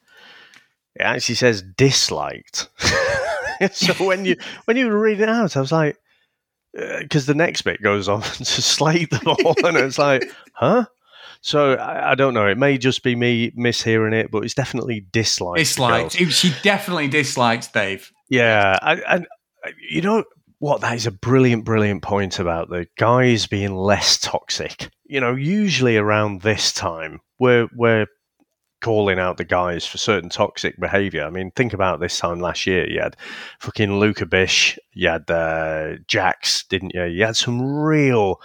[0.95, 2.69] It actually says disliked.
[3.73, 5.97] so when you when you were reading it out, I was like,
[6.79, 10.87] uh, because the next bit goes on to slate them all, and it's like, huh?
[11.43, 12.47] So I, I, don't know.
[12.47, 15.59] It may just be me mishearing it, but it's definitely disliked.
[15.59, 16.19] Disliked.
[16.19, 16.35] girls.
[16.35, 18.13] She definitely dislikes Dave.
[18.29, 18.79] Yeah,
[19.09, 19.27] and
[19.89, 20.25] you know
[20.59, 20.83] what?
[20.83, 24.91] That is a brilliant, brilliant point about the guys being less toxic.
[25.05, 28.07] You know, usually around this time, we're we're
[28.81, 31.25] calling out the guys for certain toxic behaviour.
[31.25, 32.89] I mean, think about this time last year.
[32.89, 33.17] You had
[33.59, 37.05] fucking Luca Bish, you had uh, Jax, didn't you?
[37.05, 38.41] You had some real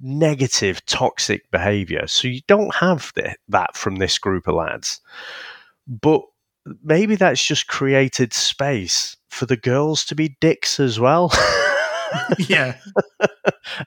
[0.00, 2.06] negative, toxic behaviour.
[2.06, 5.00] So you don't have the, that from this group of lads.
[5.86, 6.22] But
[6.82, 11.32] maybe that's just created space for the girls to be dicks as well.
[12.38, 12.76] yeah.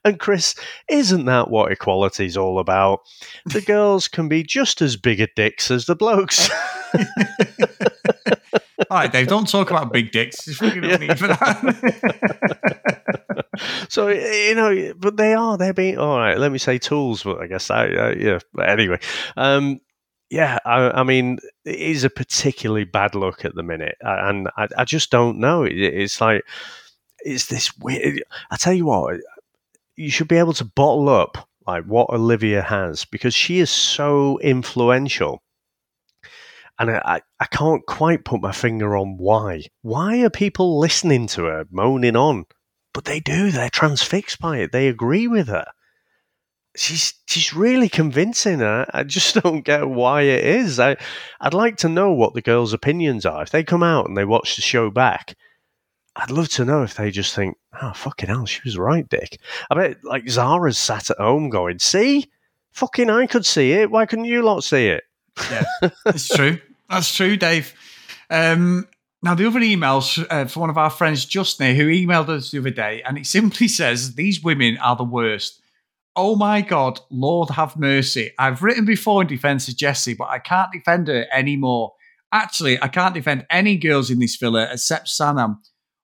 [0.03, 0.55] and Chris,
[0.89, 3.01] isn't that what equality is all about?
[3.45, 6.49] The girls can be just as big a dicks as the blokes.
[8.89, 10.45] All right, Dave, don't talk about big dicks.
[10.45, 13.25] There's fucking no need for that.
[13.87, 15.57] so you know, but they are.
[15.57, 16.37] They're being all right.
[16.37, 18.39] Let me say tools, but I guess I, uh, yeah.
[18.53, 18.99] But anyway,
[19.37, 19.79] um,
[20.29, 20.59] yeah.
[20.65, 24.85] I, I, mean, it is a particularly bad look at the minute, and I, I
[24.85, 25.63] just don't know.
[25.63, 26.43] It, it's like
[27.19, 28.23] it's this weird.
[28.51, 29.19] I tell you what,
[29.95, 34.39] you should be able to bottle up like what Olivia has because she is so
[34.39, 35.43] influential
[36.79, 39.65] and I, I can't quite put my finger on why.
[39.81, 42.45] Why are people listening to her, moaning on?
[42.99, 43.49] But they do.
[43.49, 44.73] They're transfixed by it.
[44.73, 45.67] They agree with her.
[46.75, 48.61] She's she's really convincing.
[48.61, 50.81] I, I just don't get why it is.
[50.81, 50.97] I
[51.39, 53.41] I'd like to know what the girls' opinions are.
[53.41, 55.37] If they come out and they watch the show back,
[56.17, 59.39] I'd love to know if they just think, "Oh fucking hell, she was right, Dick."
[59.71, 62.29] I bet like Zara's sat at home going, "See,
[62.71, 63.91] fucking I could see it.
[63.91, 65.05] Why couldn't you lot see it?"
[65.49, 65.63] Yeah,
[66.05, 66.59] it's true.
[66.89, 67.73] That's true, Dave.
[68.29, 68.89] Um,
[69.21, 72.59] now, the other emails uh, for one of our friends, Justney, who emailed us the
[72.59, 75.61] other day, and it simply says, These women are the worst.
[76.15, 78.31] Oh my God, Lord have mercy.
[78.39, 81.93] I've written before in defense of Jessie, but I can't defend her anymore.
[82.31, 85.57] Actually, I can't defend any girls in this villa except Sanam.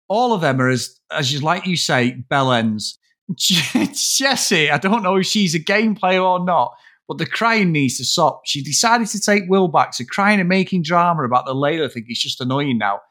[0.10, 2.98] All of them are, as, as you like you say, bellends.
[3.36, 6.76] Jessie, I don't know if she's a game player or not,
[7.08, 8.42] but the crying needs to stop.
[8.46, 12.06] She decided to take Will back, so crying and making drama about the Layla thing
[12.08, 13.02] is just annoying now.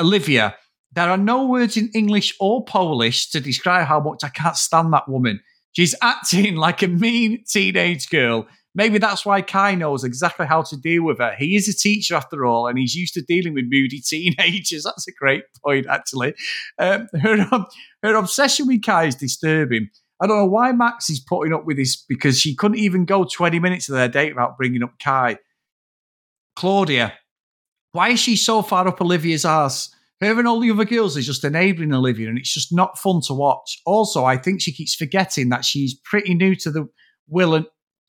[0.00, 0.56] Olivia,
[0.92, 4.92] there are no words in English or Polish to describe how much I can't stand
[4.92, 5.40] that woman.
[5.72, 8.46] She's acting like a mean teenage girl.
[8.76, 11.34] Maybe that's why Kai knows exactly how to deal with her.
[11.38, 14.82] He is a teacher after all, and he's used to dealing with moody teenagers.
[14.84, 16.34] That's a great point, actually.
[16.78, 17.46] Um, her,
[18.02, 19.90] her obsession with Kai is disturbing.
[20.20, 23.24] I don't know why Max is putting up with this because she couldn't even go
[23.24, 25.38] 20 minutes of their date without bringing up Kai.
[26.56, 27.14] Claudia,
[27.92, 29.94] why is she so far up Olivia's ass?
[30.20, 33.20] Her and all the other girls are just enabling Olivia, and it's just not fun
[33.26, 33.80] to watch.
[33.84, 36.88] Also, I think she keeps forgetting that she's pretty new to the
[37.28, 37.66] will and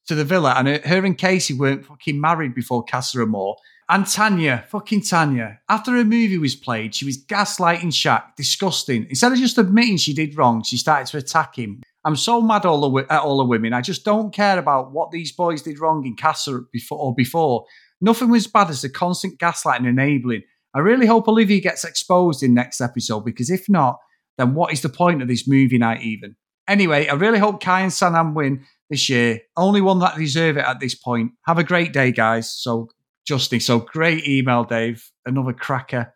[0.08, 3.56] to the villa, and her, and Casey weren't fucking married before Casa Amor.
[3.89, 9.06] And Tanya, fucking Tanya, after her movie was played, she was gaslighting Shaq, disgusting.
[9.10, 11.82] Instead of just admitting she did wrong, she started to attack him.
[12.06, 13.74] I'm so mad all the, at all the women.
[13.74, 17.66] I just don't care about what these boys did wrong in Casa before or before.
[17.99, 20.43] Nothing was bad as the constant gaslighting and enabling.
[20.76, 23.97] I really hope Olivia gets exposed in next episode because if not,
[24.38, 26.36] then what is the point of this movie night even?
[26.68, 29.39] Anyway, I really hope Kai and Sanam win this year.
[29.56, 31.32] Only one that deserve it at this point.
[31.45, 32.51] Have a great day, guys.
[32.51, 32.89] So,
[33.26, 35.10] Justin, so great email, Dave.
[35.26, 36.14] Another cracker.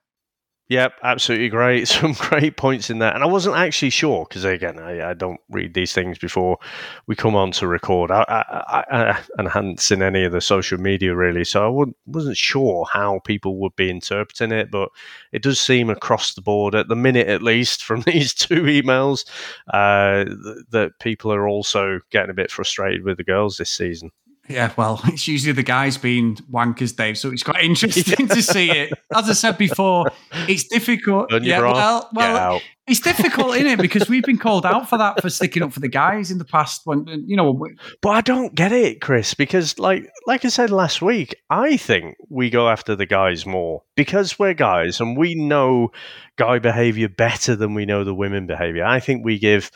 [0.69, 1.87] Yep, absolutely great.
[1.87, 3.11] Some great points in there.
[3.13, 6.59] And I wasn't actually sure because, again, I, I, don't read these things before
[7.07, 8.11] we come on to record.
[8.11, 11.43] I, I, I, and hadn't seen any of the social media really.
[11.43, 14.69] So I wasn't sure how people would be interpreting it.
[14.69, 14.89] But
[15.31, 19.25] it does seem across the board, at the minute at least, from these two emails,
[19.73, 20.23] uh,
[20.69, 24.11] that people are also getting a bit frustrated with the girls this season.
[24.49, 27.17] Yeah, well, it's usually the guys being wankers, Dave.
[27.17, 28.93] So it's quite interesting to see it.
[29.15, 30.11] As I said before,
[30.47, 31.31] it's difficult.
[31.43, 33.79] yeah, well, well, it's difficult, isn't it?
[33.79, 36.45] Because we've been called out for that for sticking up for the guys in the
[36.45, 36.81] past.
[36.85, 37.63] When you know,
[38.01, 39.35] but I don't get it, Chris.
[39.35, 43.83] Because like, like I said last week, I think we go after the guys more
[43.95, 45.91] because we're guys and we know
[46.37, 48.83] guy behavior better than we know the women behavior.
[48.83, 49.69] I think we give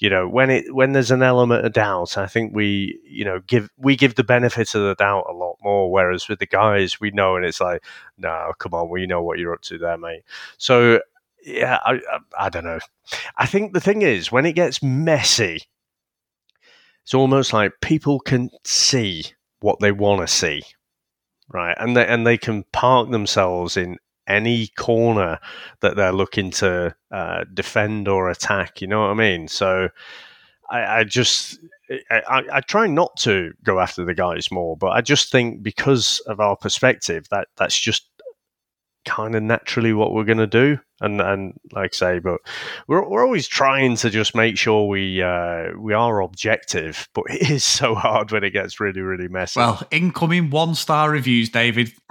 [0.00, 3.40] you know when it when there's an element of doubt i think we you know
[3.46, 7.00] give we give the benefit of the doubt a lot more whereas with the guys
[7.00, 7.84] we know and it's like
[8.18, 10.24] no come on we know what you're up to there mate.
[10.58, 11.00] So
[11.44, 12.80] yeah I, I, I don't know.
[13.36, 15.60] I think the thing is when it gets messy
[17.04, 19.24] it's almost like people can see
[19.60, 20.62] what they want to see
[21.52, 21.76] right?
[21.78, 23.98] And they and they can park themselves in
[24.30, 25.38] any corner
[25.80, 28.80] that they're looking to uh, defend or attack.
[28.80, 29.48] You know what I mean?
[29.48, 29.88] So
[30.70, 31.58] I, I just
[32.10, 36.20] I, I, try not to go after the guys more, but I just think because
[36.26, 38.08] of our perspective that that's just
[39.04, 42.40] kind of naturally what we're going to do and and like I say but
[42.86, 47.50] we're, we're always trying to just make sure we uh, we are objective but it
[47.50, 49.60] is so hard when it gets really really messy.
[49.60, 51.92] Well incoming one star reviews David.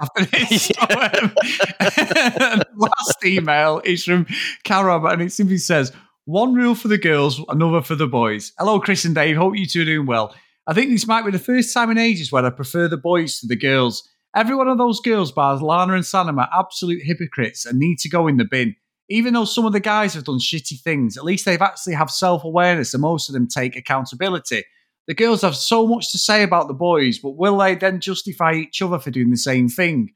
[2.76, 4.26] Last email is from
[4.64, 5.92] Carol and it simply says
[6.24, 8.52] one rule for the girls another for the boys.
[8.58, 9.36] Hello Chris and Dave.
[9.36, 10.34] Hope you two are doing well.
[10.66, 13.40] I think this might be the first time in ages where I prefer the boys
[13.40, 14.08] to the girls.
[14.36, 18.08] Every one of those girls bars, Lana and Sanam, are absolute hypocrites and need to
[18.08, 18.76] go in the bin.
[19.10, 22.10] Even though some of the guys have done shitty things, at least they've actually have
[22.10, 24.62] self awareness, and most of them take accountability.
[25.08, 28.54] The girls have so much to say about the boys, but will they then justify
[28.54, 30.10] each other for doing the same thing?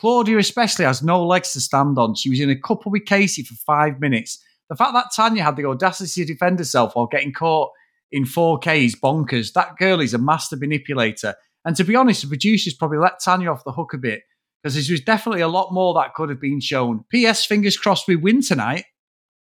[0.00, 2.16] Claudia especially has no legs to stand on.
[2.16, 4.42] She was in a couple with Casey for five minutes.
[4.68, 7.70] The fact that Tanya had the audacity to defend herself while getting caught
[8.10, 9.52] in 4K is bonkers.
[9.52, 11.34] That girl is a master manipulator.
[11.64, 14.22] And to be honest, the producers probably let Tanya off the hook a bit
[14.62, 17.04] because there was definitely a lot more that could have been shown.
[17.10, 17.44] P.S.
[17.44, 18.84] Fingers crossed we win tonight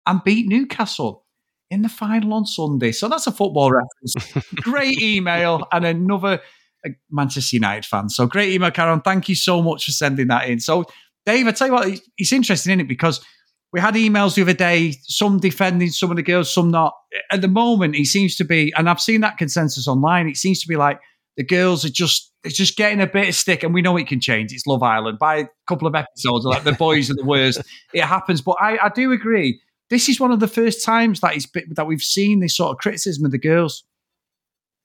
[0.06, 1.24] and beat Newcastle
[1.70, 2.92] in the final on Sunday.
[2.92, 4.48] So that's a football reference.
[4.56, 6.40] Great email and another
[6.84, 8.08] uh, Manchester United fan.
[8.08, 9.00] So great email, Karen.
[9.00, 10.60] Thank you so much for sending that in.
[10.60, 10.84] So,
[11.24, 12.88] Dave, I tell you what, it's interesting, isn't it?
[12.88, 13.24] Because
[13.72, 16.94] we had emails the other day, some defending some of the girls, some not.
[17.32, 20.60] At the moment, it seems to be, and I've seen that consensus online, it seems
[20.60, 21.00] to be like
[21.36, 24.06] the girls are just it's just getting a bit of stick, and we know it
[24.06, 24.52] can change.
[24.52, 25.18] It's Love Island.
[25.18, 27.60] By a couple of episodes, like the boys are the worst.
[27.92, 29.60] It happens, but I, I do agree.
[29.90, 32.78] This is one of the first times that is that we've seen this sort of
[32.78, 33.84] criticism of the girls.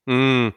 [0.10, 0.54] Mm.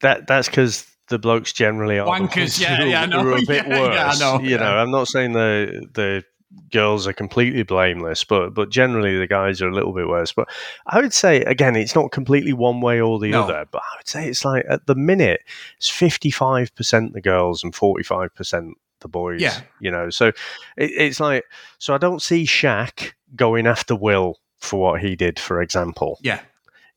[0.00, 2.60] That that's because the blokes generally are wankers.
[2.60, 3.32] Yeah, yeah, know.
[3.32, 3.94] a bit yeah, worse.
[3.94, 4.42] Yeah, I know.
[4.42, 4.56] You yeah.
[4.56, 6.24] know, I'm not saying the the
[6.72, 10.32] girls are completely blameless, but but generally the guys are a little bit worse.
[10.32, 10.48] But
[10.86, 13.44] I would say again, it's not completely one way or the No.
[13.44, 13.66] other.
[13.70, 15.40] But I would say it's like at the minute,
[15.76, 19.40] it's 55 percent the girls and 45 percent the boys.
[19.40, 19.60] Yeah.
[19.80, 20.10] you know.
[20.10, 21.44] So it, it's like
[21.78, 26.18] so I don't see Shaq going after Will for what he did, for example.
[26.22, 26.40] Yeah.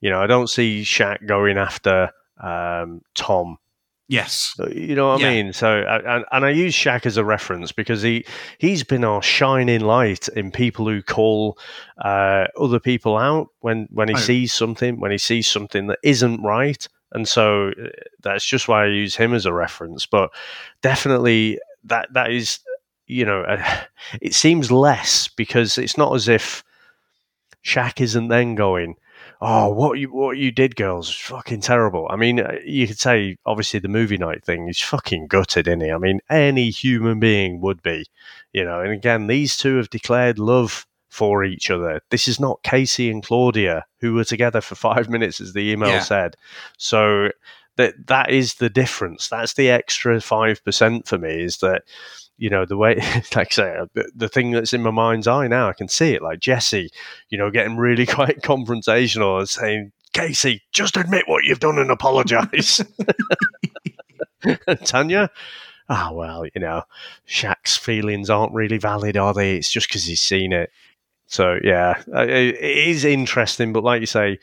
[0.01, 3.57] You know, I don't see Shaq going after um, Tom
[4.11, 4.55] Yes.
[4.71, 5.27] you know what Yeah.
[5.27, 5.53] I mean?
[5.53, 8.25] So, and, and I use Shaq as a reference because he
[8.57, 11.59] he's been our shining light in people who call
[12.03, 14.17] uh, other people out when when he Oh.
[14.17, 17.89] sees something, when he sees something that isn't right, and so uh,
[18.23, 20.07] that's just why I use him as a reference.
[20.07, 20.31] But
[20.81, 22.59] definitely, that that is,
[23.05, 23.63] you know, uh,
[24.23, 26.63] it seems less because it's not as if
[27.63, 28.95] Shaq isn't then going
[29.41, 32.07] oh, what you what you did, girls, is fucking terrible.
[32.09, 35.81] I mean, uh, you could say obviously the movie night thing is fucking gutted, isn't
[35.81, 35.91] he?
[35.91, 38.05] I mean, any human being would be,
[38.53, 38.81] you know.
[38.81, 42.01] And again, these two have declared love for each other.
[42.11, 45.89] This is not Casey and Claudia who were together for five minutes, as the email
[45.89, 45.99] Yeah.
[45.99, 46.35] said.
[46.77, 47.29] So
[47.77, 49.29] that that is the difference.
[49.29, 51.43] That's the extra five percent for me.
[51.43, 51.83] Is that
[52.39, 52.95] you know the way
[53.35, 55.87] like I say uh, the, the thing that's in my mind's eye now i can
[55.87, 56.89] see it like jessie
[57.29, 61.91] you know getting really quite confrontational and saying casey just admit what you've done and
[61.91, 62.81] apologize.
[64.85, 65.29] Tanya
[65.89, 66.83] ah well you know
[67.27, 69.57] Shaq's feelings aren't really valid are they?
[69.57, 70.71] It's just because he's seen it.
[71.27, 74.39] So yeah it is interesting but like you say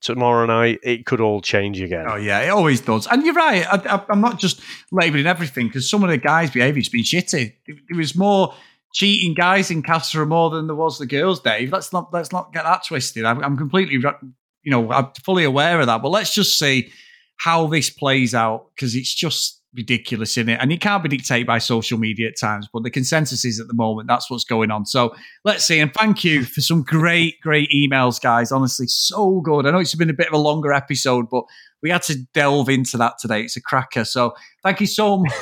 [0.00, 3.06] tomorrow night it could all change again Oh yeah, it always does.
[3.06, 3.66] And you're right.
[3.66, 4.60] I, I'm not just
[4.92, 7.54] labelling everything because some of the guys' behaviour's been shitty.
[7.66, 8.54] There was more
[8.92, 11.40] cheating guys in Casa Amor than there was the girls.
[11.40, 13.24] Dave, let's not let's not get that twisted.
[13.24, 16.02] I'm, I'm completely, you know, I'm fully aware of that.
[16.02, 16.90] But let's just see
[17.36, 21.46] how this plays out because it's just ridiculous in it, and it can't be dictated
[21.46, 22.68] by social media at times.
[22.72, 24.86] But the consensus is at the moment that's what's going on.
[24.86, 25.14] So
[25.44, 25.78] let's see.
[25.80, 28.52] And thank you for some great, great emails, guys.
[28.52, 29.66] Honestly, so good.
[29.66, 31.44] I know it's been a bit of a longer episode, but
[31.82, 33.42] we had to delve into that today.
[33.42, 34.04] It's a cracker.
[34.04, 35.32] So thank you so much.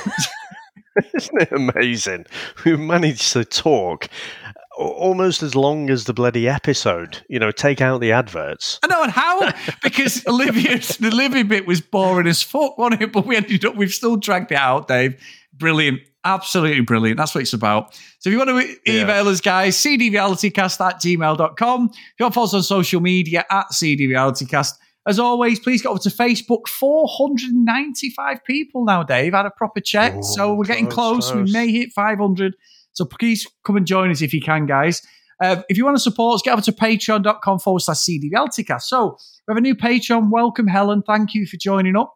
[1.13, 2.25] Isn't it amazing?
[2.63, 4.07] We managed to talk
[4.77, 7.23] almost as long as the bloody episode.
[7.29, 8.79] You know, take out the adverts.
[8.83, 9.51] I know, and how?
[9.83, 13.11] Because Olivia's the Olivia bit was boring as fuck, wasn't it?
[13.11, 15.21] But we ended up, we've still dragged it out, Dave.
[15.53, 15.99] Brilliant.
[16.23, 17.17] Absolutely brilliant.
[17.17, 17.93] That's what it's about.
[18.19, 19.03] So if you want to e- Yeah.
[19.03, 21.89] email us, guys, cdrealitycast at gmail.com.
[21.93, 24.73] If you want to follow us on social media at cdrealitycast.
[25.07, 26.67] As always, please go over to Facebook.
[26.67, 29.33] 495 people now, Dave.
[29.33, 30.13] Had a proper check.
[30.15, 31.45] Oh, so we're getting close, close.
[31.45, 32.55] We may hit 500.
[32.95, 35.01] So please come and join us if you can, guys.
[35.43, 38.83] Uh, if you want to support us, get over to patreon.com forward slash CD Realitycast.
[38.83, 39.17] So
[39.47, 40.29] we have a new Patreon.
[40.31, 41.03] Welcome, Helen.
[41.05, 42.15] Thank you for joining up.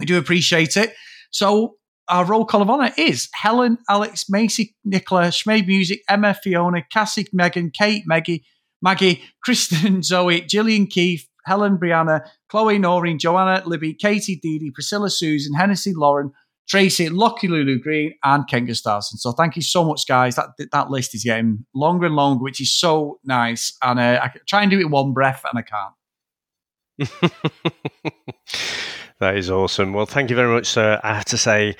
[0.00, 0.92] We do appreciate it.
[1.30, 1.76] So
[2.08, 7.26] our roll call of honour is Helen, Alex, Macy, Nicola, Schmade Music, Emma, Fiona, Cassie,
[7.32, 8.44] Megan, Kate, Maggie,
[8.82, 15.10] Maggie, Kristen, Zoe, Gillian, Keith, Helen, Brianna, Chloe, Noreen, Joanna, Libby, Katie, Dee Dee, Priscilla,
[15.10, 16.32] Susan, Hennessy, Lauren,
[16.72, 19.18] Tracy, Lucky Lulu Green, and Kenga Starson.
[19.18, 20.36] So thank you so much, guys.
[20.36, 23.76] That that list is getting longer and longer, which is so nice.
[23.82, 25.92] And uh, I try and do it in one breath, and I can't.
[29.20, 29.92] that is awesome.
[29.92, 30.98] Well, thank you very much, sir.
[31.04, 31.76] I have to say,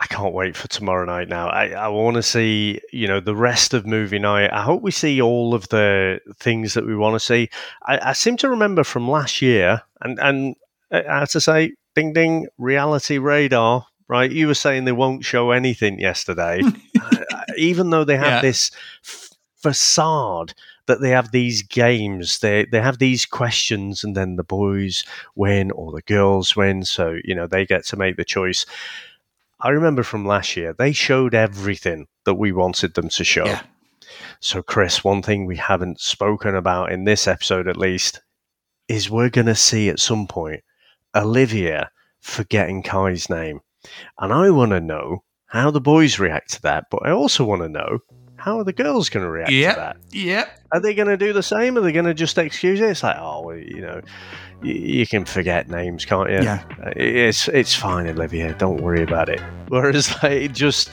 [0.00, 1.46] I can't wait for tomorrow night now.
[1.46, 4.52] I, I want to see, you know, the rest of movie night.
[4.52, 7.50] I hope we see all of the things that we want to see.
[7.86, 10.56] I, I seem to remember from last year, and, and
[10.90, 14.30] I have to say, ding ding, reality radar, right?
[14.30, 16.60] You were saying they won't show anything yesterday,
[17.02, 18.40] Uh, even though they have Yeah.
[18.42, 18.70] this
[19.04, 20.52] f- facade
[20.86, 22.38] that they have these games.
[22.40, 25.04] They they have these questions, and then the boys
[25.34, 26.84] win or the girls win.
[26.84, 28.66] So you know they get to make the choice.
[29.60, 33.46] I remember from last year they showed everything that we wanted them to show.
[33.46, 33.62] Yeah.
[34.40, 38.20] So, Chris, one thing we haven't spoken about in this episode, at least,
[38.88, 40.62] is we're going to see at some point
[41.14, 41.90] Olivia
[42.20, 43.60] forgetting Kai's name.
[44.18, 47.62] And I want to know how the boys react to that, but I also want
[47.62, 47.98] to know
[48.36, 49.74] how are the girls going to react Yep.
[49.74, 49.96] to that?
[50.10, 50.60] Yep.
[50.72, 51.76] Are they going to do the same?
[51.76, 52.88] Are they going to just excuse it?
[52.90, 54.00] It's like, oh, well, you know,
[54.62, 56.42] you, you can forget names, can't you?
[56.42, 56.64] Yeah.
[56.84, 58.54] Uh, It's it's fine, Olivia.
[58.54, 59.40] Don't worry about it.
[59.68, 60.90] Whereas, like, it just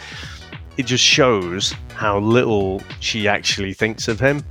[0.78, 4.44] it just shows how little she actually thinks of him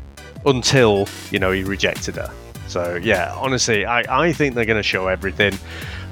[0.47, 2.31] until you know he rejected her.
[2.67, 5.57] So yeah, honestly, I, I think they're going to show everything.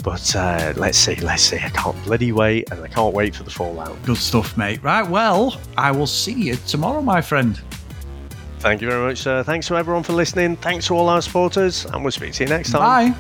[0.07, 1.57] But uh, let's see, let's see.
[1.57, 4.01] I can't bloody wait, and I can't wait for the fallout.
[4.05, 4.81] Good stuff, mate.
[4.81, 5.05] Right.
[5.05, 7.61] Well, I will see you tomorrow, my friend.
[8.61, 9.43] Thank you very much, sir.
[9.43, 10.55] Thanks to everyone for listening.
[10.59, 13.15] Thanks to all our supporters, and we'll speak to you next time.
[13.15, 13.19] Bye.